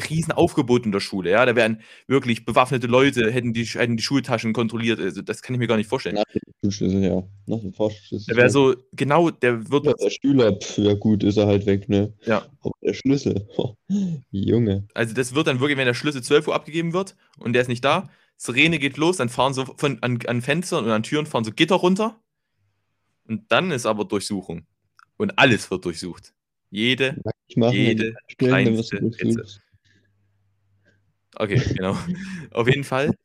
riesen 0.08 0.32
Aufgebot 0.32 0.84
in 0.84 0.92
der 0.92 1.00
Schule, 1.00 1.30
ja. 1.30 1.46
Da 1.46 1.54
wären 1.56 1.80
wirklich 2.06 2.44
bewaffnete 2.44 2.86
Leute, 2.86 3.30
hätten 3.30 3.52
die, 3.52 3.64
hätten 3.64 3.96
die 3.96 4.02
Schultaschen 4.02 4.52
kontrolliert. 4.52 5.00
Also 5.00 5.22
das 5.22 5.42
kann 5.42 5.54
ich 5.54 5.60
mir 5.60 5.66
gar 5.66 5.76
nicht 5.76 5.88
vorstellen. 5.88 6.16
Nach 6.16 6.24
dem 6.24 6.40
Schulschlüssel, 6.60 7.02
ja. 7.02 7.22
Nach 7.46 7.60
dem 7.60 7.72
Vorschlüssel. 7.72 8.26
Der 8.28 8.36
wäre 8.36 8.50
so, 8.50 8.74
genau, 8.92 9.30
der 9.30 9.70
wird. 9.70 9.86
Ja, 9.86 9.92
der 9.94 10.10
Schüler, 10.10 10.58
ja 10.76 10.94
gut, 10.94 11.22
ist 11.22 11.36
er 11.36 11.46
halt 11.46 11.66
weg, 11.66 11.88
ne? 11.88 12.12
Ja. 12.24 12.46
Aber 12.60 12.74
der 12.82 12.94
Schlüssel, 12.94 13.48
oh, 13.56 13.74
Junge. 14.30 14.86
Also 14.94 15.14
das 15.14 15.34
wird 15.34 15.46
dann 15.46 15.60
wirklich, 15.60 15.78
wenn 15.78 15.86
der 15.86 15.94
Schlüssel 15.94 16.22
12 16.22 16.48
Uhr 16.48 16.54
abgegeben 16.54 16.92
wird 16.92 17.16
und 17.38 17.52
der 17.52 17.62
ist 17.62 17.68
nicht 17.68 17.84
da, 17.84 18.08
Sirene 18.42 18.80
geht 18.80 18.96
los, 18.96 19.18
dann 19.18 19.28
fahren 19.28 19.54
so 19.54 19.64
von, 19.76 20.02
an, 20.02 20.18
an 20.26 20.42
Fenstern 20.42 20.84
und 20.84 20.90
an 20.90 21.04
Türen 21.04 21.26
fahren 21.26 21.44
so 21.44 21.52
Gitter 21.52 21.76
runter. 21.76 22.20
Und 23.28 23.52
dann 23.52 23.70
ist 23.70 23.86
aber 23.86 24.04
Durchsuchung. 24.04 24.66
Und 25.16 25.38
alles 25.38 25.70
wird 25.70 25.84
durchsucht. 25.84 26.34
Jede, 26.68 27.22
jede 27.46 28.16
kleinste 28.38 28.96
Ritze. 29.00 29.44
Okay, 31.36 31.62
genau. 31.76 31.96
Auf 32.50 32.66
jeden 32.66 32.82
Fall 32.82 33.16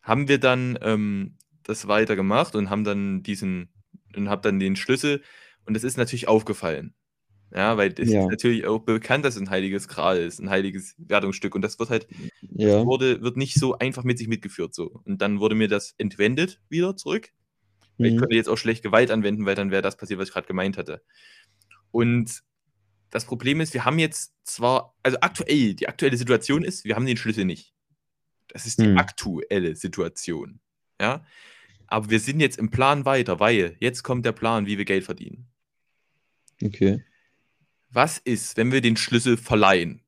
haben 0.00 0.26
wir 0.26 0.38
dann 0.38 0.78
ähm, 0.80 1.36
das 1.64 1.86
weitergemacht 1.86 2.54
und 2.54 2.70
haben 2.70 2.84
dann 2.84 3.22
diesen 3.22 3.68
und 4.16 4.30
habe 4.30 4.40
dann 4.40 4.58
den 4.58 4.74
Schlüssel 4.74 5.22
und 5.66 5.74
das 5.74 5.84
ist 5.84 5.98
natürlich 5.98 6.28
aufgefallen. 6.28 6.94
Ja, 7.52 7.76
weil 7.76 7.92
es 7.98 8.10
ja. 8.10 8.22
ist 8.22 8.30
natürlich 8.30 8.66
auch 8.66 8.78
bekannt, 8.80 9.24
dass 9.24 9.34
es 9.34 9.40
ein 9.40 9.50
heiliges 9.50 9.88
Gral 9.88 10.18
ist, 10.18 10.38
ein 10.38 10.50
heiliges 10.50 10.94
Wertungsstück 10.98 11.54
und 11.54 11.62
das 11.62 11.78
wird 11.80 11.90
halt 11.90 12.06
ja. 12.42 12.86
wurde 12.86 13.22
wird 13.22 13.36
nicht 13.36 13.54
so 13.54 13.76
einfach 13.76 14.04
mit 14.04 14.18
sich 14.18 14.28
mitgeführt 14.28 14.72
so 14.72 15.00
und 15.04 15.20
dann 15.20 15.40
wurde 15.40 15.56
mir 15.56 15.66
das 15.66 15.94
entwendet 15.98 16.60
wieder 16.68 16.96
zurück. 16.96 17.30
Mhm. 17.98 18.04
Ich 18.06 18.16
könnte 18.16 18.36
jetzt 18.36 18.48
auch 18.48 18.56
schlecht 18.56 18.82
Gewalt 18.82 19.10
anwenden, 19.10 19.46
weil 19.46 19.56
dann 19.56 19.70
wäre 19.70 19.82
das 19.82 19.96
passiert, 19.96 20.20
was 20.20 20.28
ich 20.28 20.32
gerade 20.32 20.46
gemeint 20.46 20.78
hatte. 20.78 21.02
Und 21.90 22.42
das 23.10 23.24
Problem 23.24 23.60
ist, 23.60 23.74
wir 23.74 23.84
haben 23.84 23.98
jetzt 23.98 24.32
zwar, 24.44 24.94
also 25.02 25.18
aktuell, 25.20 25.74
die 25.74 25.88
aktuelle 25.88 26.16
Situation 26.16 26.62
ist, 26.64 26.84
wir 26.84 26.94
haben 26.94 27.06
den 27.06 27.16
Schlüssel 27.16 27.44
nicht. 27.44 27.74
Das 28.48 28.66
ist 28.66 28.78
die 28.78 28.86
hm. 28.86 28.98
aktuelle 28.98 29.76
Situation. 29.76 30.60
Ja. 31.00 31.24
Aber 31.86 32.10
wir 32.10 32.20
sind 32.20 32.40
jetzt 32.40 32.58
im 32.58 32.70
Plan 32.70 33.04
weiter, 33.04 33.40
weil 33.40 33.76
jetzt 33.80 34.02
kommt 34.04 34.24
der 34.24 34.32
Plan, 34.32 34.66
wie 34.66 34.78
wir 34.78 34.84
Geld 34.84 35.04
verdienen. 35.04 35.48
Okay. 36.62 37.02
Was 37.90 38.18
ist, 38.18 38.56
wenn 38.56 38.70
wir 38.72 38.80
den 38.80 38.96
Schlüssel 38.96 39.36
verleihen? 39.36 40.02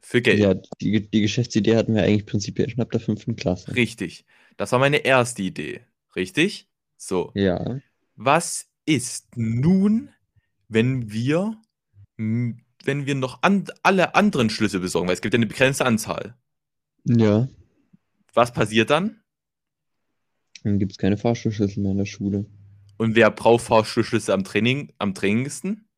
Für 0.00 0.22
Geld. 0.22 0.38
Ja, 0.38 0.54
die, 0.80 1.10
die 1.10 1.20
Geschäftsidee 1.20 1.76
hatten 1.76 1.94
wir 1.94 2.02
eigentlich 2.02 2.26
prinzipiell 2.26 2.70
schon 2.70 2.80
ab 2.80 2.90
der 2.90 3.00
fünften 3.00 3.36
Klasse. 3.36 3.74
Richtig. 3.74 4.24
Das 4.56 4.72
war 4.72 4.78
meine 4.78 4.98
erste 4.98 5.42
Idee. 5.42 5.82
Richtig? 6.16 6.68
So. 6.96 7.32
Ja. 7.34 7.80
Was 8.14 8.68
ist 8.86 9.36
nun, 9.36 10.10
wenn 10.68 11.12
wir, 11.12 11.56
wenn 12.16 12.64
wir 12.84 13.14
noch 13.14 13.42
an, 13.42 13.66
alle 13.82 14.14
anderen 14.14 14.50
Schlüssel 14.50 14.80
besorgen? 14.80 15.08
Weil 15.08 15.14
es 15.14 15.22
gibt 15.22 15.34
ja 15.34 15.38
eine 15.38 15.46
begrenzte 15.46 15.86
Anzahl. 15.86 16.36
Ja. 17.04 17.48
Was 18.32 18.52
passiert 18.52 18.90
dann? 18.90 19.20
Dann 20.62 20.78
gibt 20.78 20.92
es 20.92 20.98
keine 20.98 21.16
Fahrstuhlschlüssel 21.16 21.82
mehr 21.82 21.92
in 21.92 21.98
der 21.98 22.04
Schule. 22.04 22.46
Und 22.96 23.16
wer 23.16 23.30
braucht 23.30 23.64
Fahrstuhlschlüssel 23.64 24.34
am 24.34 24.44
Training, 24.44 24.92
am 24.98 25.14
dringendsten? 25.14 25.88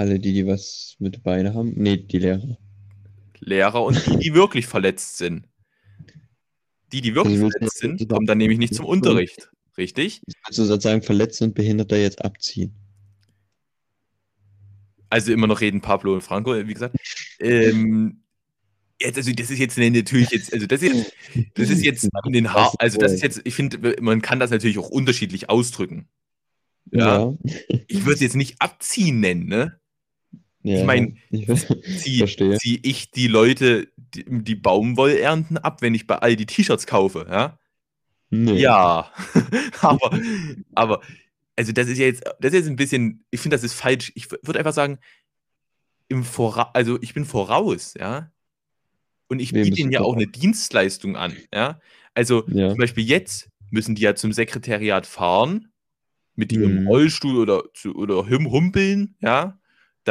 Alle, 0.00 0.18
die, 0.18 0.32
die 0.32 0.46
was 0.46 0.96
mit 0.98 1.22
Beine 1.22 1.52
haben. 1.52 1.74
Nee, 1.76 1.98
die 1.98 2.20
Lehrer. 2.20 2.56
Lehrer 3.38 3.84
und 3.84 4.06
die, 4.06 4.16
die 4.16 4.34
wirklich 4.34 4.66
verletzt 4.66 5.18
sind. 5.18 5.46
Die, 6.90 7.02
die 7.02 7.14
wirklich 7.14 7.38
Also 7.38 7.50
verletzt 7.50 7.76
sind, 7.76 8.08
kommen 8.08 8.24
dann 8.24 8.38
nämlich 8.38 8.58
nicht 8.58 8.74
zum 8.74 8.86
Unterricht. 8.86 9.50
Richtig? 9.76 10.22
Du 10.24 10.64
sozusagen 10.64 11.02
Verletzte 11.02 11.44
und 11.44 11.54
Behinderte 11.54 11.96
jetzt 11.96 12.24
abziehen? 12.24 12.74
Also 15.10 15.34
immer 15.34 15.46
noch 15.46 15.60
reden 15.60 15.82
Pablo 15.82 16.14
und 16.14 16.22
Franco, 16.22 16.56
wie 16.66 16.72
gesagt. 16.72 16.96
Ähm, 17.38 18.22
jetzt, 18.98 19.18
also 19.18 19.30
das 19.34 19.50
ist 19.50 19.58
jetzt 19.58 19.76
natürlich 19.76 20.30
jetzt, 20.30 20.50
also 20.54 20.66
das 20.66 20.80
ist 20.80 20.94
jetzt, 20.94 21.12
das 21.58 21.68
ist 21.68 21.84
jetzt 21.84 22.08
in 22.24 22.32
den 22.32 22.54
Haar, 22.54 22.72
also 22.78 22.96
das 22.96 23.12
ist 23.12 23.22
jetzt, 23.22 23.42
ich 23.44 23.54
finde, 23.54 23.96
man 24.00 24.22
kann 24.22 24.40
das 24.40 24.50
natürlich 24.50 24.78
auch 24.78 24.88
unterschiedlich 24.88 25.50
ausdrücken. 25.50 26.08
Ja. 26.90 27.34
Ich 27.86 28.06
würde 28.06 28.14
es 28.14 28.20
jetzt 28.20 28.36
nicht 28.36 28.56
abziehen 28.60 29.20
nennen, 29.20 29.44
ne? 29.44 29.79
Ja 30.62 30.78
Ich 30.78 30.84
mein, 30.84 31.18
ich 31.30 31.46
Ziehe 31.98 32.26
zieh 32.58 32.80
ich 32.82 33.10
die 33.10 33.28
Leute, 33.28 33.88
die, 33.96 34.24
die 34.28 34.54
Baumwollernten 34.54 35.58
ab, 35.58 35.82
wenn 35.82 35.94
ich 35.94 36.06
bei 36.06 36.16
Aldi 36.16 36.46
T-Shirts 36.46 36.86
kaufe, 36.86 37.26
ja? 37.28 37.58
Nee. 38.30 38.60
Ja. 38.60 39.12
aber, 39.80 40.18
aber, 40.74 41.00
also 41.56 41.72
das 41.72 41.88
ist 41.88 41.98
ja 41.98 42.06
jetzt, 42.06 42.24
das 42.40 42.52
ist 42.52 42.60
jetzt 42.60 42.68
ein 42.68 42.76
bisschen, 42.76 43.24
ich 43.30 43.40
finde, 43.40 43.56
das 43.56 43.64
ist 43.64 43.74
falsch. 43.74 44.12
Ich 44.14 44.30
würde 44.30 44.58
einfach 44.58 44.72
sagen, 44.72 44.98
im 46.08 46.24
Vora 46.24 46.70
also 46.74 46.98
ich 47.02 47.14
bin 47.14 47.24
voraus, 47.24 47.94
ja. 47.98 48.30
Und 49.28 49.40
ich 49.40 49.52
biete 49.52 49.80
ihnen 49.80 49.92
ja 49.92 50.00
auch 50.00 50.14
eine 50.14 50.26
Dienstleistung 50.26 51.16
an, 51.16 51.36
ja. 51.54 51.80
Also 52.14 52.48
Ja. 52.48 52.70
zum 52.70 52.78
Beispiel 52.78 53.04
jetzt 53.04 53.48
müssen 53.70 53.94
die 53.94 54.02
ja 54.02 54.16
zum 54.16 54.32
Sekretariat 54.32 55.06
fahren, 55.06 55.72
mit 56.34 56.52
ihrem 56.52 56.82
Mhm. 56.82 56.86
Rollstuhl 56.88 57.36
oder, 57.36 57.62
zu, 57.74 57.94
oder 57.94 58.28
hum- 58.28 58.50
humpeln, 58.50 59.16
ja. 59.20 59.59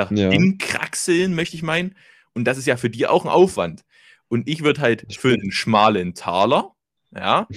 Da 0.07 0.13
Ja. 0.15 0.31
hinkraxeln, 0.31 1.35
möchte 1.35 1.55
ich 1.57 1.63
meinen. 1.63 1.95
Und 2.33 2.45
das 2.45 2.57
ist 2.57 2.67
ja 2.67 2.77
für 2.77 2.89
die 2.89 3.07
auch 3.07 3.25
ein 3.25 3.31
Aufwand. 3.31 3.83
Und 4.27 4.47
ich 4.47 4.63
würde 4.63 4.81
halt 4.81 5.05
für 5.13 5.33
einen 5.33 5.51
schmalen 5.51 6.13
Taler, 6.13 6.75
ja, 7.15 7.47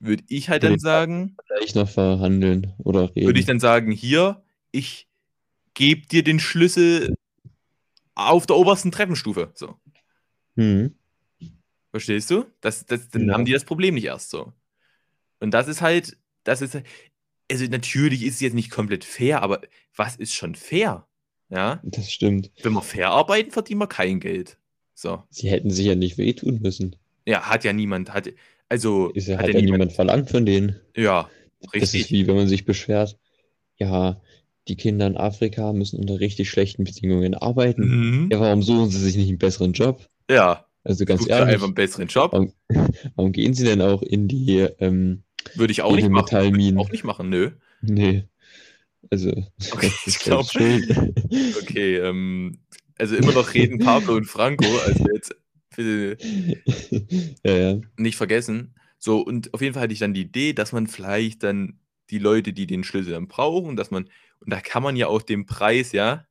würde 0.00 0.24
ich 0.28 0.48
halt 0.50 0.64
dann 0.64 0.74
ich 0.74 0.80
sagen, 0.80 1.36
Gleich 1.46 1.74
noch 1.74 1.88
verhandeln 1.88 2.74
oder 2.78 3.14
reden. 3.14 3.26
würde 3.28 3.38
ich 3.40 3.46
dann 3.46 3.60
sagen, 3.60 3.92
hier, 3.92 4.42
ich 4.72 5.08
gebe 5.74 6.06
dir 6.06 6.22
den 6.24 6.40
Schlüssel 6.40 7.14
auf 8.14 8.46
der 8.46 8.56
obersten 8.56 8.92
Treppenstufe. 8.92 9.52
So. 9.54 9.76
Hm. 10.56 10.94
Verstehst 11.90 12.30
du? 12.30 12.44
Das, 12.60 12.84
das, 12.86 13.08
dann 13.08 13.28
Ja. 13.28 13.34
haben 13.34 13.44
die 13.44 13.52
das 13.52 13.64
Problem 13.64 13.94
nicht 13.94 14.04
erst 14.04 14.30
so. 14.30 14.52
Und 15.40 15.52
das 15.52 15.68
ist 15.68 15.80
halt, 15.80 16.16
das 16.42 16.60
ist, 16.60 16.76
also 17.50 17.64
natürlich 17.66 18.22
ist 18.24 18.34
es 18.34 18.40
jetzt 18.40 18.54
nicht 18.54 18.70
komplett 18.70 19.04
fair, 19.04 19.42
aber 19.42 19.60
was 19.94 20.16
ist 20.16 20.34
schon 20.34 20.54
fair? 20.56 21.06
Ja, 21.50 21.80
Das 21.84 22.10
stimmt. 22.10 22.50
wenn 22.62 22.72
wir 22.72 22.82
fair 22.82 23.10
arbeiten, 23.10 23.50
verdienen 23.50 23.80
wir 23.80 23.86
kein 23.86 24.20
Geld. 24.20 24.58
So. 24.94 25.22
Sie 25.30 25.50
hätten 25.50 25.70
sich 25.70 25.86
ja 25.86 25.94
nicht 25.94 26.18
wehtun 26.18 26.60
müssen. 26.62 26.96
Ja, 27.26 27.42
hat 27.42 27.64
ja 27.64 27.72
niemand, 27.72 28.12
hat, 28.12 28.28
also, 28.68 29.10
Ist 29.10 29.28
ja, 29.28 29.34
hat 29.36 29.44
hat 29.44 29.48
ja 29.48 29.54
ja 29.54 29.60
niemand, 29.60 29.78
niemand 29.80 29.92
verlangt 29.92 30.30
von 30.30 30.46
denen. 30.46 30.80
ja, 30.96 31.28
Das 31.72 31.82
ist 31.82 31.94
richtig. 31.94 32.10
wie 32.12 32.26
wenn 32.26 32.36
man 32.36 32.48
sich 32.48 32.64
beschwert, 32.64 33.18
ja, 33.76 34.20
die 34.68 34.76
Kinder 34.76 35.06
in 35.06 35.16
Afrika 35.16 35.72
müssen 35.72 35.98
unter 36.00 36.20
richtig 36.20 36.48
schlechten 36.50 36.84
Bedingungen 36.84 37.34
arbeiten. 37.34 37.82
Mhm. 38.24 38.28
Ja, 38.32 38.40
warum 38.40 38.62
suchen 38.62 38.88
sie 38.90 38.98
sich 38.98 39.16
nicht 39.16 39.28
einen 39.28 39.38
besseren 39.38 39.72
Job? 39.74 40.08
Ja, 40.30 40.66
Also 40.84 41.04
ganz 41.04 41.20
such 41.20 41.28
dir 41.28 41.34
ehrlich, 41.34 41.54
einfach 41.54 41.66
einen 41.66 41.74
besseren 41.74 42.08
Job. 42.08 42.32
warum, 42.32 42.52
warum 43.16 43.32
gehen 43.32 43.52
sie 43.54 43.64
denn 43.64 43.82
auch 43.82 44.02
in 44.02 44.28
die, 44.28 44.60
ähm, 44.80 45.22
Würde 45.54 45.72
ich 45.72 45.82
auch 45.82 45.94
nicht 45.94 46.08
machen. 46.08 46.30
Würde 46.32 46.60
ich 46.62 46.76
auch 46.78 46.90
nicht 46.90 47.04
machen, 47.04 47.28
nö. 47.28 47.50
Nee. 47.82 48.24
Also, 49.14 49.30
Okay, 49.70 49.92
ich 50.00 50.06
ist 50.08 50.20
glaub- 50.24 50.44
selbst 50.50 50.52
schuld. 50.88 51.14
Okay, 51.62 51.98
ähm, 51.98 52.58
also 52.98 53.14
immer 53.14 53.30
noch 53.32 53.54
reden 53.54 53.78
Pablo 53.78 54.16
und 54.16 54.24
Franco, 54.24 54.64
also 54.78 55.06
jetzt 55.14 55.36
bitte 55.76 56.18
ja, 57.44 57.56
ja. 57.56 57.80
nicht 57.96 58.16
vergessen. 58.16 58.74
So, 58.98 59.20
und 59.20 59.54
auf 59.54 59.60
jeden 59.62 59.72
Fall 59.74 59.84
hatte 59.84 59.92
ich 59.92 60.00
dann 60.00 60.14
die 60.14 60.22
Idee, 60.22 60.52
dass 60.52 60.72
man 60.72 60.88
vielleicht 60.88 61.44
dann 61.44 61.78
die 62.10 62.18
Leute, 62.18 62.52
die 62.52 62.66
den 62.66 62.82
Schlüssel 62.82 63.12
dann 63.12 63.28
brauchen, 63.28 63.76
dass 63.76 63.92
man, 63.92 64.10
und 64.40 64.52
da 64.52 64.60
kann 64.60 64.82
man 64.82 64.96
ja 64.96 65.06
auch 65.06 65.22
den 65.22 65.46
Preis, 65.46 65.92
ja, 65.92 66.26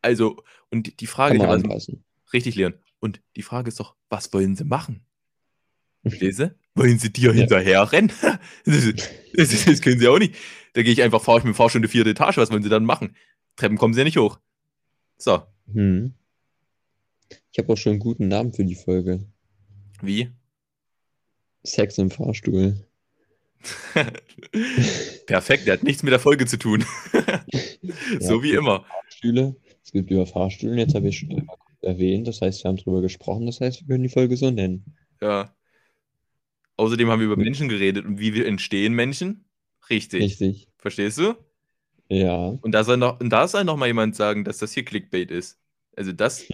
also, 0.00 0.42
und 0.70 0.98
die 1.00 1.06
Frage 1.06 1.36
ist 1.36 1.42
anpassen. 1.44 2.02
richtig, 2.32 2.56
Leon, 2.56 2.74
und 2.98 3.20
die 3.36 3.42
Frage 3.42 3.68
ist 3.68 3.78
doch, 3.78 3.94
was 4.10 4.32
wollen 4.32 4.56
sie 4.56 4.64
machen? 4.64 5.06
Lese? 6.02 6.56
Wollen 6.74 6.98
sie 6.98 7.12
dir 7.12 7.28
Ja. 7.30 7.34
hinterher 7.34 7.92
rennen? 7.92 8.10
Das, 9.34 9.50
das, 9.50 9.64
das 9.64 9.80
können 9.80 9.98
sie 10.00 10.08
auch 10.08 10.18
nicht. 10.18 10.34
Da 10.74 10.82
gehe 10.82 10.92
ich 10.92 11.02
einfach, 11.02 11.22
fahre 11.22 11.38
ich 11.38 11.44
mit 11.44 11.52
dem 11.54 11.56
Fahrstunde 11.56 11.88
vierte 11.88 12.10
Etage, 12.10 12.36
was 12.38 12.50
wollen 12.50 12.62
sie 12.62 12.68
dann 12.70 12.84
machen? 12.84 13.16
Treppen 13.56 13.76
kommen 13.78 13.92
sie 13.94 14.00
ja 14.00 14.04
nicht 14.04 14.16
hoch. 14.18 14.38
So, 15.18 15.42
Hm. 15.72 16.14
Ich 17.50 17.58
habe 17.58 17.72
auch 17.72 17.76
schon 17.76 17.92
einen 17.92 18.00
guten 18.00 18.28
Namen 18.28 18.52
für 18.52 18.64
die 18.64 18.74
Folge. 18.74 19.26
wie? 20.00 20.30
Sex 21.64 21.96
im 21.98 22.10
Fahrstuhl. 22.10 22.86
Perfekt, 25.26 25.66
der 25.66 25.74
hat 25.74 25.82
nichts 25.82 26.02
mit 26.02 26.12
der 26.12 26.18
Folge 26.20 26.46
zu 26.46 26.58
tun. 26.58 26.84
so 28.20 28.42
wie 28.42 28.52
immer. 28.52 28.84
Fahrstühle. 28.84 29.56
Es 29.84 29.92
gibt 29.92 30.10
über 30.10 30.26
Fahrstühlen, 30.26 30.78
jetzt 30.78 30.94
habe 30.94 31.08
ich 31.08 31.18
schon 31.18 31.46
erwähnt. 31.80 32.26
Das 32.26 32.40
heißt, 32.40 32.64
wir 32.64 32.68
haben 32.68 32.76
drüber 32.76 33.00
gesprochen. 33.00 33.46
Das 33.46 33.60
heißt, 33.60 33.82
wir 33.82 33.88
können 33.88 34.02
die 34.02 34.08
Folge 34.08 34.36
so 34.36 34.50
nennen. 34.50 34.96
Ja. 35.20 35.54
Außerdem 36.76 37.08
haben 37.08 37.20
wir 37.20 37.26
über 37.26 37.36
Hm. 37.36 37.42
Menschen 37.44 37.68
geredet 37.68 38.04
und 38.06 38.18
wie 38.18 38.34
wir 38.34 38.46
entstehen 38.46 38.94
Menschen. 38.94 39.44
Richtig. 39.92 40.22
Richtig. 40.22 40.68
Verstehst 40.78 41.18
du? 41.18 41.34
Ja. 42.08 42.58
Und 42.62 42.72
da 42.72 42.82
soll 42.84 42.96
noch, 42.96 43.20
und 43.20 43.30
da 43.30 43.46
soll 43.46 43.64
noch 43.64 43.76
mal 43.76 43.86
jemand 43.86 44.16
sagen, 44.16 44.44
dass 44.44 44.58
das 44.58 44.72
hier 44.72 44.84
Clickbait 44.84 45.30
ist. 45.30 45.58
Also 45.96 46.12
das, 46.12 46.44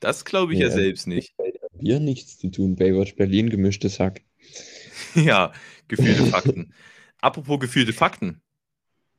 das 0.00 0.24
glaube 0.24 0.52
ich 0.52 0.60
ja, 0.60 0.66
Ja. 0.68 0.72
selbst 0.72 1.06
nicht. 1.06 1.34
Wir 1.72 2.00
nichts 2.00 2.38
zu 2.38 2.50
tun. 2.50 2.76
Baywatch 2.76 3.16
Berlin, 3.16 3.50
gemischtes 3.50 3.98
Hack. 3.98 4.22
ja, 5.14 5.52
gefühlte 5.88 6.26
Fakten. 6.26 6.74
Apropos 7.20 7.58
gefühlte 7.60 7.92
Fakten. 7.92 8.42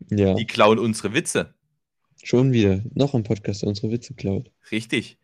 Ja. 0.10 0.34
Die 0.36 0.46
klauen 0.46 0.80
unsere 0.80 1.14
Witze. 1.14 1.54
Schon 2.24 2.54
wieder. 2.54 2.82
Noch 2.94 3.14
ein 3.16 3.24
Podcast, 3.24 3.64
der 3.64 3.70
unsere 3.70 3.92
Witze 3.92 4.14
klaut. 4.14 4.52
Richtig. 4.72 5.18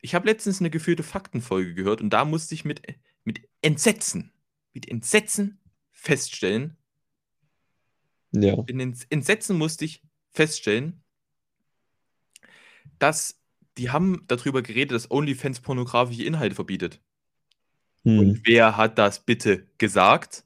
Ich 0.00 0.14
habe 0.14 0.26
letztens 0.26 0.60
eine 0.60 0.70
geführte 0.70 1.02
Faktenfolge 1.02 1.74
gehört 1.74 2.00
und 2.00 2.10
da 2.10 2.24
musste 2.24 2.54
ich 2.54 2.64
mit, 2.64 2.82
mit 3.24 3.42
Entsetzen, 3.60 4.32
mit 4.72 4.88
Entsetzen 4.88 5.58
feststellen, 5.92 6.76
Ja. 8.32 8.62
in 8.66 8.80
Ents- 8.80 9.06
Entsetzen 9.10 9.56
musste 9.58 9.84
ich 9.84 10.02
feststellen, 10.30 11.02
dass 12.98 13.40
die 13.78 13.90
haben 13.90 14.24
darüber 14.26 14.62
geredet, 14.62 14.92
dass 14.92 15.10
OnlyFans 15.10 15.60
pornografische 15.60 16.24
Inhalte 16.24 16.54
verbietet. 16.54 17.00
Hm. 18.04 18.18
Und 18.18 18.40
wer 18.46 18.76
hat 18.76 18.98
das 18.98 19.24
bitte 19.24 19.66
gesagt? 19.78 20.44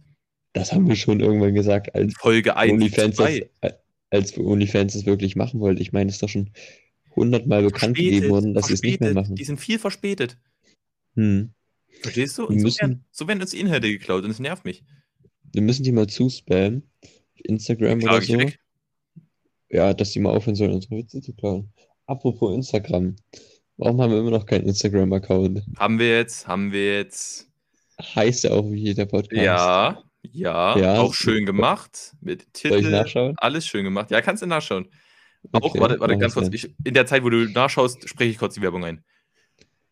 Das 0.52 0.72
haben 0.72 0.86
wir 0.88 0.96
schon 0.96 1.20
irgendwann 1.20 1.54
gesagt, 1.54 1.94
als 1.94 2.14
Folge 2.16 2.56
1 2.56 2.72
und 2.72 2.76
OnlyFans 2.82 3.16
das, 3.16 3.26
2. 3.26 3.50
als 4.10 4.36
wir 4.36 4.44
OnlyFans 4.44 4.92
das 4.92 5.06
wirklich 5.06 5.36
machen 5.36 5.60
wollten. 5.60 5.80
Ich 5.82 5.92
meine, 5.92 6.08
es 6.08 6.16
ist 6.16 6.22
doch 6.22 6.28
schon 6.28 6.50
hundertmal 7.16 7.62
bekannt 7.62 7.96
gegeben 7.96 8.28
worden, 8.28 8.54
dass 8.54 8.66
sie 8.68 8.74
es 8.74 8.82
nicht 8.82 9.00
mehr 9.00 9.14
machen. 9.14 9.34
Die 9.36 9.44
sind 9.44 9.58
viel 9.58 9.78
verspätet. 9.78 10.38
Hm. 11.14 11.52
Verstehst 12.02 12.38
du? 12.38 12.42
Wir 12.42 12.48
Und 12.50 12.58
so 12.58 12.64
müssen- 12.64 12.80
werden, 12.80 13.04
so 13.10 13.28
werden 13.28 13.40
uns 13.40 13.52
Inhalte 13.54 13.88
geklaut 13.88 14.24
und 14.24 14.30
es 14.30 14.38
nervt 14.40 14.64
mich. 14.64 14.84
Wir 15.52 15.62
müssen 15.62 15.84
die 15.84 15.92
mal 15.92 16.08
zuspammen. 16.08 16.88
Instagram 17.44 18.02
oder 18.02 18.20
so. 18.22 18.38
weg. 18.38 18.58
Ja, 19.70 19.92
dass 19.94 20.12
die 20.12 20.20
mal 20.20 20.30
aufhören 20.36 20.54
sollen, 20.56 20.72
unsere 20.72 20.96
Witze 20.96 21.20
zu 21.20 21.32
klauen. 21.34 21.72
Apropos 22.06 22.54
Instagram. 22.54 23.16
Warum 23.76 24.00
haben 24.00 24.12
wir 24.12 24.18
immer 24.20 24.30
noch 24.30 24.46
keinen 24.46 24.66
Instagram-Account? 24.68 25.62
Haben 25.78 25.98
wir 25.98 26.18
jetzt, 26.18 26.46
haben 26.46 26.70
wir 26.70 26.96
jetzt. 26.98 27.48
Heißt 28.14 28.44
ja 28.44 28.50
auch 28.52 28.70
wie 28.70 28.82
jeder 28.82 29.06
Podcast. 29.06 29.32
Ja, 29.42 30.02
ja, 30.22 30.78
Ja, 30.78 30.98
auch 31.00 31.12
schön 31.14 31.44
gemacht. 31.44 32.14
Mit 32.20 32.42
Soll 32.56 32.72
ich 32.72 32.76
Titel, 32.78 32.90
nachschauen? 32.90 33.34
alles 33.38 33.66
schön 33.66 33.84
gemacht. 33.84 34.10
Ja, 34.10 34.20
kannst 34.20 34.42
du 34.42 34.46
nachschauen. 34.46 34.88
Auch, 35.52 35.60
Okay, 35.62 35.80
warte, 35.80 35.98
warte 36.00 36.14
mach 36.14 36.20
ganz 36.20 36.34
kurz. 36.34 36.48
Ich, 36.52 36.72
in 36.84 36.94
der 36.94 37.06
Zeit, 37.06 37.22
wo 37.24 37.30
du 37.30 37.44
nachschaust, 37.50 38.08
spreche 38.08 38.30
ich 38.30 38.38
kurz 38.38 38.54
die 38.54 38.62
Werbung 38.62 38.84
ein. 38.84 39.04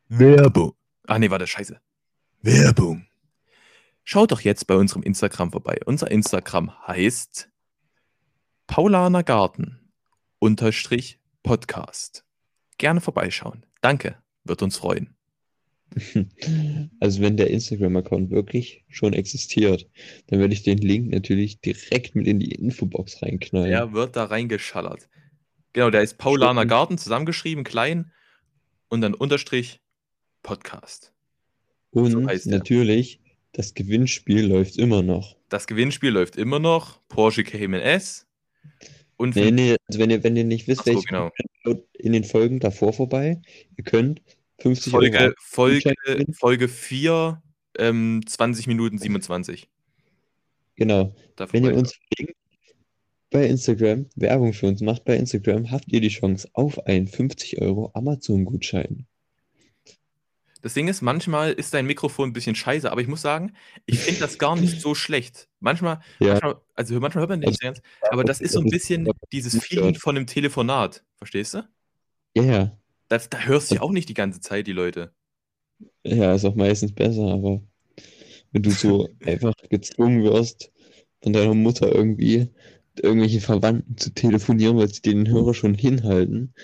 Werbung. 0.08 0.72
Ah, 1.06 1.18
nee, 1.18 1.30
warte, 1.30 1.46
scheiße. 1.46 1.80
Werbung. 2.42 3.06
Schaut 4.04 4.32
doch 4.32 4.40
jetzt 4.40 4.66
bei 4.66 4.74
unserem 4.74 5.02
Instagram 5.02 5.52
vorbei. 5.52 5.78
Unser 5.84 6.10
Instagram 6.10 6.72
heißt 6.86 7.48
Paulaner 8.66 9.22
Garten 9.22 9.92
unterstrich 10.38 11.20
Podcast. 11.42 12.24
Gerne 12.78 13.00
vorbeischauen. 13.00 13.64
Danke. 13.80 14.16
Wird 14.44 14.62
uns 14.62 14.76
freuen. 14.76 15.14
Also 17.00 17.20
wenn 17.20 17.36
der 17.36 17.50
Instagram-Account 17.50 18.30
wirklich 18.30 18.84
schon 18.88 19.12
existiert, 19.12 19.88
dann 20.28 20.40
werde 20.40 20.54
ich 20.54 20.62
den 20.62 20.78
Link 20.78 21.10
natürlich 21.10 21.60
direkt 21.60 22.14
mit 22.14 22.26
in 22.26 22.38
die 22.38 22.52
Infobox 22.52 23.22
reinknallen. 23.22 23.70
Der 23.70 23.92
wird 23.92 24.16
da 24.16 24.24
reingeschallert. 24.24 25.08
Genau, 25.72 25.90
der 25.90 26.02
ist 26.02 26.18
Paulaner. 26.18 26.64
Garten, 26.66 26.96
zusammengeschrieben, 26.98 27.64
klein 27.64 28.12
und 28.88 29.00
dann 29.00 29.14
Unterstrich 29.14 29.80
Podcast. 30.42 31.12
Und 31.90 32.10
so 32.10 32.50
natürlich, 32.50 33.21
das 33.52 33.74
Gewinnspiel 33.74 34.46
läuft 34.46 34.76
immer 34.76 35.02
noch. 35.02 35.36
Das 35.48 35.66
Gewinnspiel 35.66 36.10
läuft 36.10 36.36
immer 36.36 36.58
noch. 36.58 37.00
Porsche 37.08 37.44
Cayman 37.44 37.80
S. 37.80 38.26
Und 39.16 39.36
Nee, 39.36 39.50
nee, 39.50 39.76
also 39.86 40.00
wenn 40.00 40.10
ihr, 40.10 40.24
wenn 40.24 40.36
ihr 40.36 40.44
nicht 40.44 40.66
wisst, 40.66 40.80
Ach 40.80 40.86
so, 40.86 40.94
welche 40.94 41.06
genau. 41.06 41.30
schaut 41.62 41.84
in 41.92 42.12
den 42.12 42.24
Folgen 42.24 42.60
davor 42.60 42.92
vorbei. 42.92 43.40
Ihr 43.76 43.84
könnt 43.84 44.22
50 44.58 44.90
Folge, 44.90 45.18
Euro 45.18 45.34
Folge. 45.38 45.94
Folge 46.32 46.68
4, 46.68 47.42
ähm, 47.78 48.20
20 48.26 48.66
Minuten 48.66 48.98
27. 48.98 49.68
Genau. 50.76 51.14
Da 51.36 51.52
Wenn 51.52 51.64
ihr 51.64 51.76
uns 51.76 51.94
verlinkt 51.94 52.38
bei 53.30 53.46
Instagram, 53.46 54.06
Werbung 54.16 54.52
für 54.52 54.66
uns 54.66 54.80
macht 54.80 55.04
bei 55.04 55.16
Instagram, 55.16 55.70
habt 55.70 55.90
ihr 55.92 56.00
die 56.00 56.08
Chance 56.08 56.48
auf 56.52 56.86
einen 56.86 57.06
50 57.06 57.60
Euro 57.60 57.90
Amazon-Gutschein. 57.94 59.06
Das 60.62 60.74
Ding 60.74 60.88
ist, 60.88 61.02
manchmal 61.02 61.52
ist 61.52 61.74
dein 61.74 61.86
Mikrofon 61.86 62.30
ein 62.30 62.32
bisschen 62.32 62.54
scheiße, 62.54 62.90
aber 62.90 63.00
ich 63.00 63.08
muss 63.08 63.20
sagen, 63.22 63.52
ich 63.84 63.98
finde 63.98 64.20
das 64.20 64.38
gar 64.38 64.56
nicht 64.56 64.80
so 64.80 64.94
schlecht. 64.94 65.48
Manchmal, 65.60 66.00
Ja. 66.20 66.34
manchmal 66.34 66.60
also 66.74 66.98
manchmal 67.00 67.22
hört 67.22 67.30
man 67.30 67.40
den 67.40 67.50
nicht 67.50 67.60
ganz, 67.60 67.82
aber 68.10 68.24
das 68.24 68.40
ist 68.40 68.52
so 68.52 68.60
ein 68.60 68.70
bisschen 68.70 69.08
dieses 69.32 69.62
Feeling 69.62 69.96
von 69.96 70.16
einem 70.16 70.26
Telefonat. 70.26 71.04
Verstehst 71.16 71.54
du? 71.54 71.68
Ja, 72.36 72.42
ja. 72.44 72.78
Da, 73.08 73.18
da 73.18 73.40
hörst 73.40 73.70
du 73.70 73.74
ja 73.76 73.82
auch 73.82 73.90
nicht 73.90 74.08
die 74.08 74.14
ganze 74.14 74.40
Zeit, 74.40 74.66
die 74.66 74.72
Leute. 74.72 75.12
Ja, 76.04 76.34
ist 76.34 76.44
auch 76.44 76.54
meistens 76.54 76.92
besser, 76.92 77.24
aber 77.26 77.62
wenn 78.52 78.62
du 78.62 78.70
so 78.70 79.08
einfach 79.26 79.54
gezwungen 79.68 80.22
wirst, 80.24 80.72
von 81.22 81.32
deiner 81.32 81.54
Mutter 81.54 81.92
irgendwie 81.94 82.50
mit 82.94 83.04
irgendwelchen 83.04 83.40
Verwandten 83.40 83.96
zu 83.96 84.10
telefonieren, 84.14 84.76
weil 84.76 84.88
sie 84.92 85.02
den 85.02 85.28
Hörer 85.28 85.54
schon 85.54 85.74
hinhalten, 85.74 86.54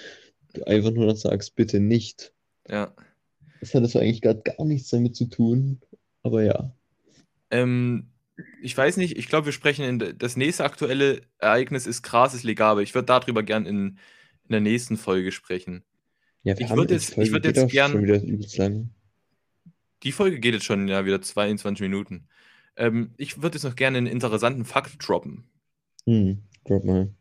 du 0.55 0.65
einfach 0.67 0.91
nur 0.91 1.07
noch 1.07 1.17
sagst, 1.17 1.55
bitte 1.57 1.81
nicht. 1.81 2.33
Ja. 2.69 2.93
Das 3.61 3.75
hat 3.75 3.83
das 3.83 3.97
eigentlich 3.97 4.21
gerade 4.23 4.43
gar 4.43 4.65
nichts 4.65 4.91
damit 4.91 5.17
zu 5.17 5.27
tun, 5.27 5.81
aber 6.23 6.43
ja. 6.45 6.73
Ähm, 7.51 8.09
ich 8.63 8.77
weiß 8.77 8.99
nicht, 8.99 9.17
ich 9.19 9.29
glaube, 9.29 9.47
wir 9.47 9.53
sprechen 9.53 9.85
in 9.85 10.19
das 10.19 10.37
nächste 10.37 10.65
aktuelle 10.65 11.23
Ereignis 11.39 11.87
ist 11.87 12.03
legal, 12.45 12.71
aber 12.73 12.83
ich 12.83 12.95
würde 12.95 13.07
darüber 13.07 13.43
gern 13.43 13.67
in, 13.67 13.99
in 14.45 14.51
der 14.51 14.61
nächsten 14.61 14.97
Folge 14.97 15.33
sprechen. 15.33 15.83
Ja, 16.45 16.57
wir 16.57 16.67
Ich 16.67 16.71
würd 16.77 16.91
die 16.91 16.95
jetzt- 16.95 17.09
ich 17.11 17.15
Folge 17.15 17.33
würd 17.33 17.43
geht 17.43 17.57
jetzt 17.57 17.71
gern-. 18.57 18.91
Die 20.05 20.13
Folge 20.13 20.39
geht 20.39 20.55
jetzt 20.55 20.65
schon 20.67 20.87
ja 20.87 21.05
wieder 21.05 21.21
22 21.21 21.81
Minuten. 21.83 22.29
Ähm, 22.77 23.13
ich 23.17 23.43
würde 23.43 23.57
jetzt 23.57 23.65
noch 23.65 23.75
gerne 23.75 23.99
einen 23.99 24.07
interessanten 24.07 24.65
Fakt 24.65 24.97
droppen. 25.09 25.51
Hm, 26.07 26.43
drop 26.65 26.85
mal. 26.85 27.13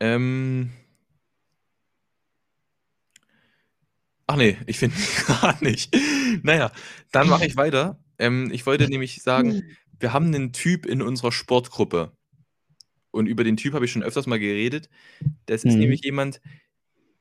Ähm. 0.00 0.70
Ach 4.28 4.36
nee, 4.36 4.56
ich 4.66 4.78
finde 4.78 4.94
gerade 5.26 5.64
nicht. 5.64 5.96
Naja, 6.42 6.70
dann 7.10 7.28
mache 7.28 7.46
ich 7.46 7.56
weiter. 7.56 7.98
Ähm, 8.18 8.50
ich 8.52 8.66
wollte 8.66 8.88
nämlich 8.88 9.22
sagen, 9.22 9.62
wir 9.98 10.12
haben 10.12 10.26
einen 10.26 10.52
Typ 10.52 10.86
in 10.86 11.02
unserer 11.02 11.32
Sportgruppe. 11.32 12.12
Und 13.10 13.26
über 13.26 13.42
den 13.42 13.56
Typ 13.56 13.72
habe 13.74 13.86
ich 13.86 13.90
schon 13.90 14.02
öfters 14.02 14.26
mal 14.26 14.38
geredet. 14.38 14.90
Das 15.46 15.64
ist 15.64 15.74
Mhm. 15.74 15.80
nämlich 15.80 16.04
jemand, 16.04 16.40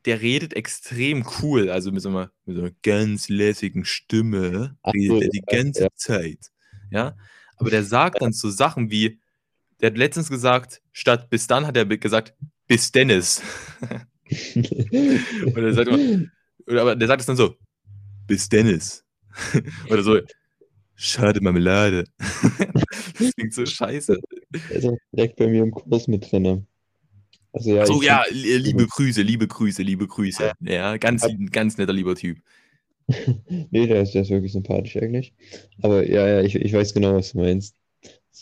der 0.06 0.22
redet 0.22 0.54
extrem 0.54 1.26
cool, 1.42 1.70
also 1.70 1.92
mit 1.92 2.02
so 2.02 2.10
einer, 2.10 2.32
mit 2.46 2.56
so 2.58 2.62
einer 2.64 2.72
ganz 2.84 3.30
lässigen 3.30 3.86
Stimme, 3.86 4.78
Ach 4.84 4.94
redet 4.94 5.08
so, 5.10 5.22
er 5.22 5.30
die 5.30 5.42
ganze 5.42 5.84
ja. 5.84 5.90
Zeit. 5.96 6.52
Ja, 6.92 7.16
aber 7.56 7.70
der 7.70 7.84
sagt 7.84 8.22
dann 8.22 8.34
so 8.34 8.50
Sachen 8.50 8.92
wie, 8.92 9.20
der 9.80 9.92
hat 9.92 9.98
letztens 9.98 10.30
gesagt, 10.30 10.82
statt 10.92 11.30
bis 11.30 11.48
dann 11.48 11.66
hat 11.66 11.78
er 11.78 11.86
gesagt, 11.86 12.34
bis 12.68 12.92
Dennis. 12.92 13.42
Und 15.46 15.58
er 15.58 15.74
sagt 15.74 15.88
immer, 15.90 16.26
aber 16.68 16.96
der 16.96 17.08
sagt 17.08 17.22
es 17.22 17.26
dann 17.28 17.38
so, 17.38 17.56
bis 18.28 18.50
Dennis. 18.50 19.04
Oder 19.90 20.04
so, 20.04 20.20
schade 20.96 21.42
Marmelade. 21.42 22.06
das 23.20 23.34
klingt 23.36 23.54
so 23.54 23.66
scheiße. 23.66 24.20
Der 24.52 24.78
ist 24.78 24.86
auch 24.86 24.98
direkt 25.12 25.36
bei 25.38 25.48
mir 25.48 25.64
im 25.64 25.72
Kurs 25.72 26.08
mit 26.08 26.32
drin. 26.32 26.68
Also 27.54 27.76
ja, 27.76 27.86
so, 27.86 28.02
ja, 28.02 28.24
li- 28.30 28.58
liebe 28.58 28.86
Grüße, 28.86 29.22
liebe 29.22 29.48
Grüße, 29.48 29.82
liebe 29.82 30.08
Grüße. 30.08 30.52
Ja, 30.60 30.98
ganz, 30.98 31.26
ganz 31.52 31.78
netter 31.78 31.94
lieber 31.94 32.16
Typ. 32.16 32.40
Nee, 33.72 33.88
der 33.88 34.02
ist, 34.02 34.14
der 34.14 34.24
ist 34.24 34.30
wirklich 34.30 34.52
sympathisch 34.52 34.98
eigentlich. 34.98 35.34
Aber 35.82 36.06
ja, 36.06 36.28
ja, 36.28 36.42
ich, 36.42 36.56
ich 36.56 36.74
weiß 36.74 36.94
genau, 36.94 37.14
was 37.16 37.32
du 37.32 37.38
meinst. 37.40 37.76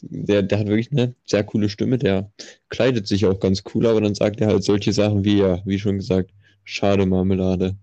Der, 0.01 0.41
der 0.41 0.59
hat 0.59 0.67
wirklich 0.67 0.91
eine 0.91 1.15
sehr 1.25 1.43
coole 1.43 1.69
Stimme, 1.69 1.97
der 1.97 2.31
kleidet 2.69 3.07
sich 3.07 3.25
auch 3.27 3.39
ganz 3.39 3.63
cool, 3.73 3.85
aber 3.85 4.01
dann 4.01 4.15
sagt 4.15 4.41
er 4.41 4.47
halt 4.47 4.63
solche 4.63 4.91
Sachen 4.91 5.23
wie, 5.23 5.37
ja, 5.37 5.61
wie 5.65 5.79
schon 5.79 5.97
gesagt, 5.97 6.31
schade 6.63 7.05
Marmelade. 7.05 7.77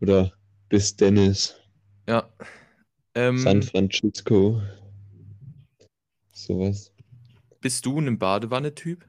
Oder 0.00 0.32
bis 0.68 0.96
Dennis, 0.96 1.54
Ja. 2.08 2.28
Ähm, 3.14 3.38
San 3.38 3.62
Francisco. 3.62 4.60
Sowas. 6.32 6.92
bist 7.60 7.86
du 7.86 7.98
ein 7.98 8.18
Badewanne-Typ 8.18 9.06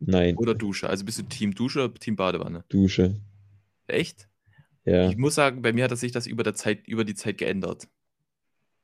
Nein, 0.00 0.36
oder 0.36 0.54
Dusche? 0.54 0.88
Also 0.88 1.04
bist 1.04 1.18
du 1.18 1.22
Team 1.24 1.54
Dusche 1.54 1.84
oder 1.84 1.94
Team 1.94 2.16
Badewanne? 2.16 2.64
Dusche. 2.70 3.20
Echt? 3.86 4.28
Ja. 4.84 5.10
Ich 5.10 5.16
muss 5.18 5.34
sagen, 5.34 5.60
bei 5.62 5.72
mir 5.74 5.84
hat 5.84 5.98
sich 5.98 6.12
das 6.12 6.26
über, 6.26 6.42
der 6.42 6.54
Zeit, 6.54 6.88
über 6.88 7.04
die 7.04 7.14
Zeit 7.14 7.36
geändert. 7.38 7.86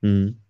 Hm. 0.03 0.41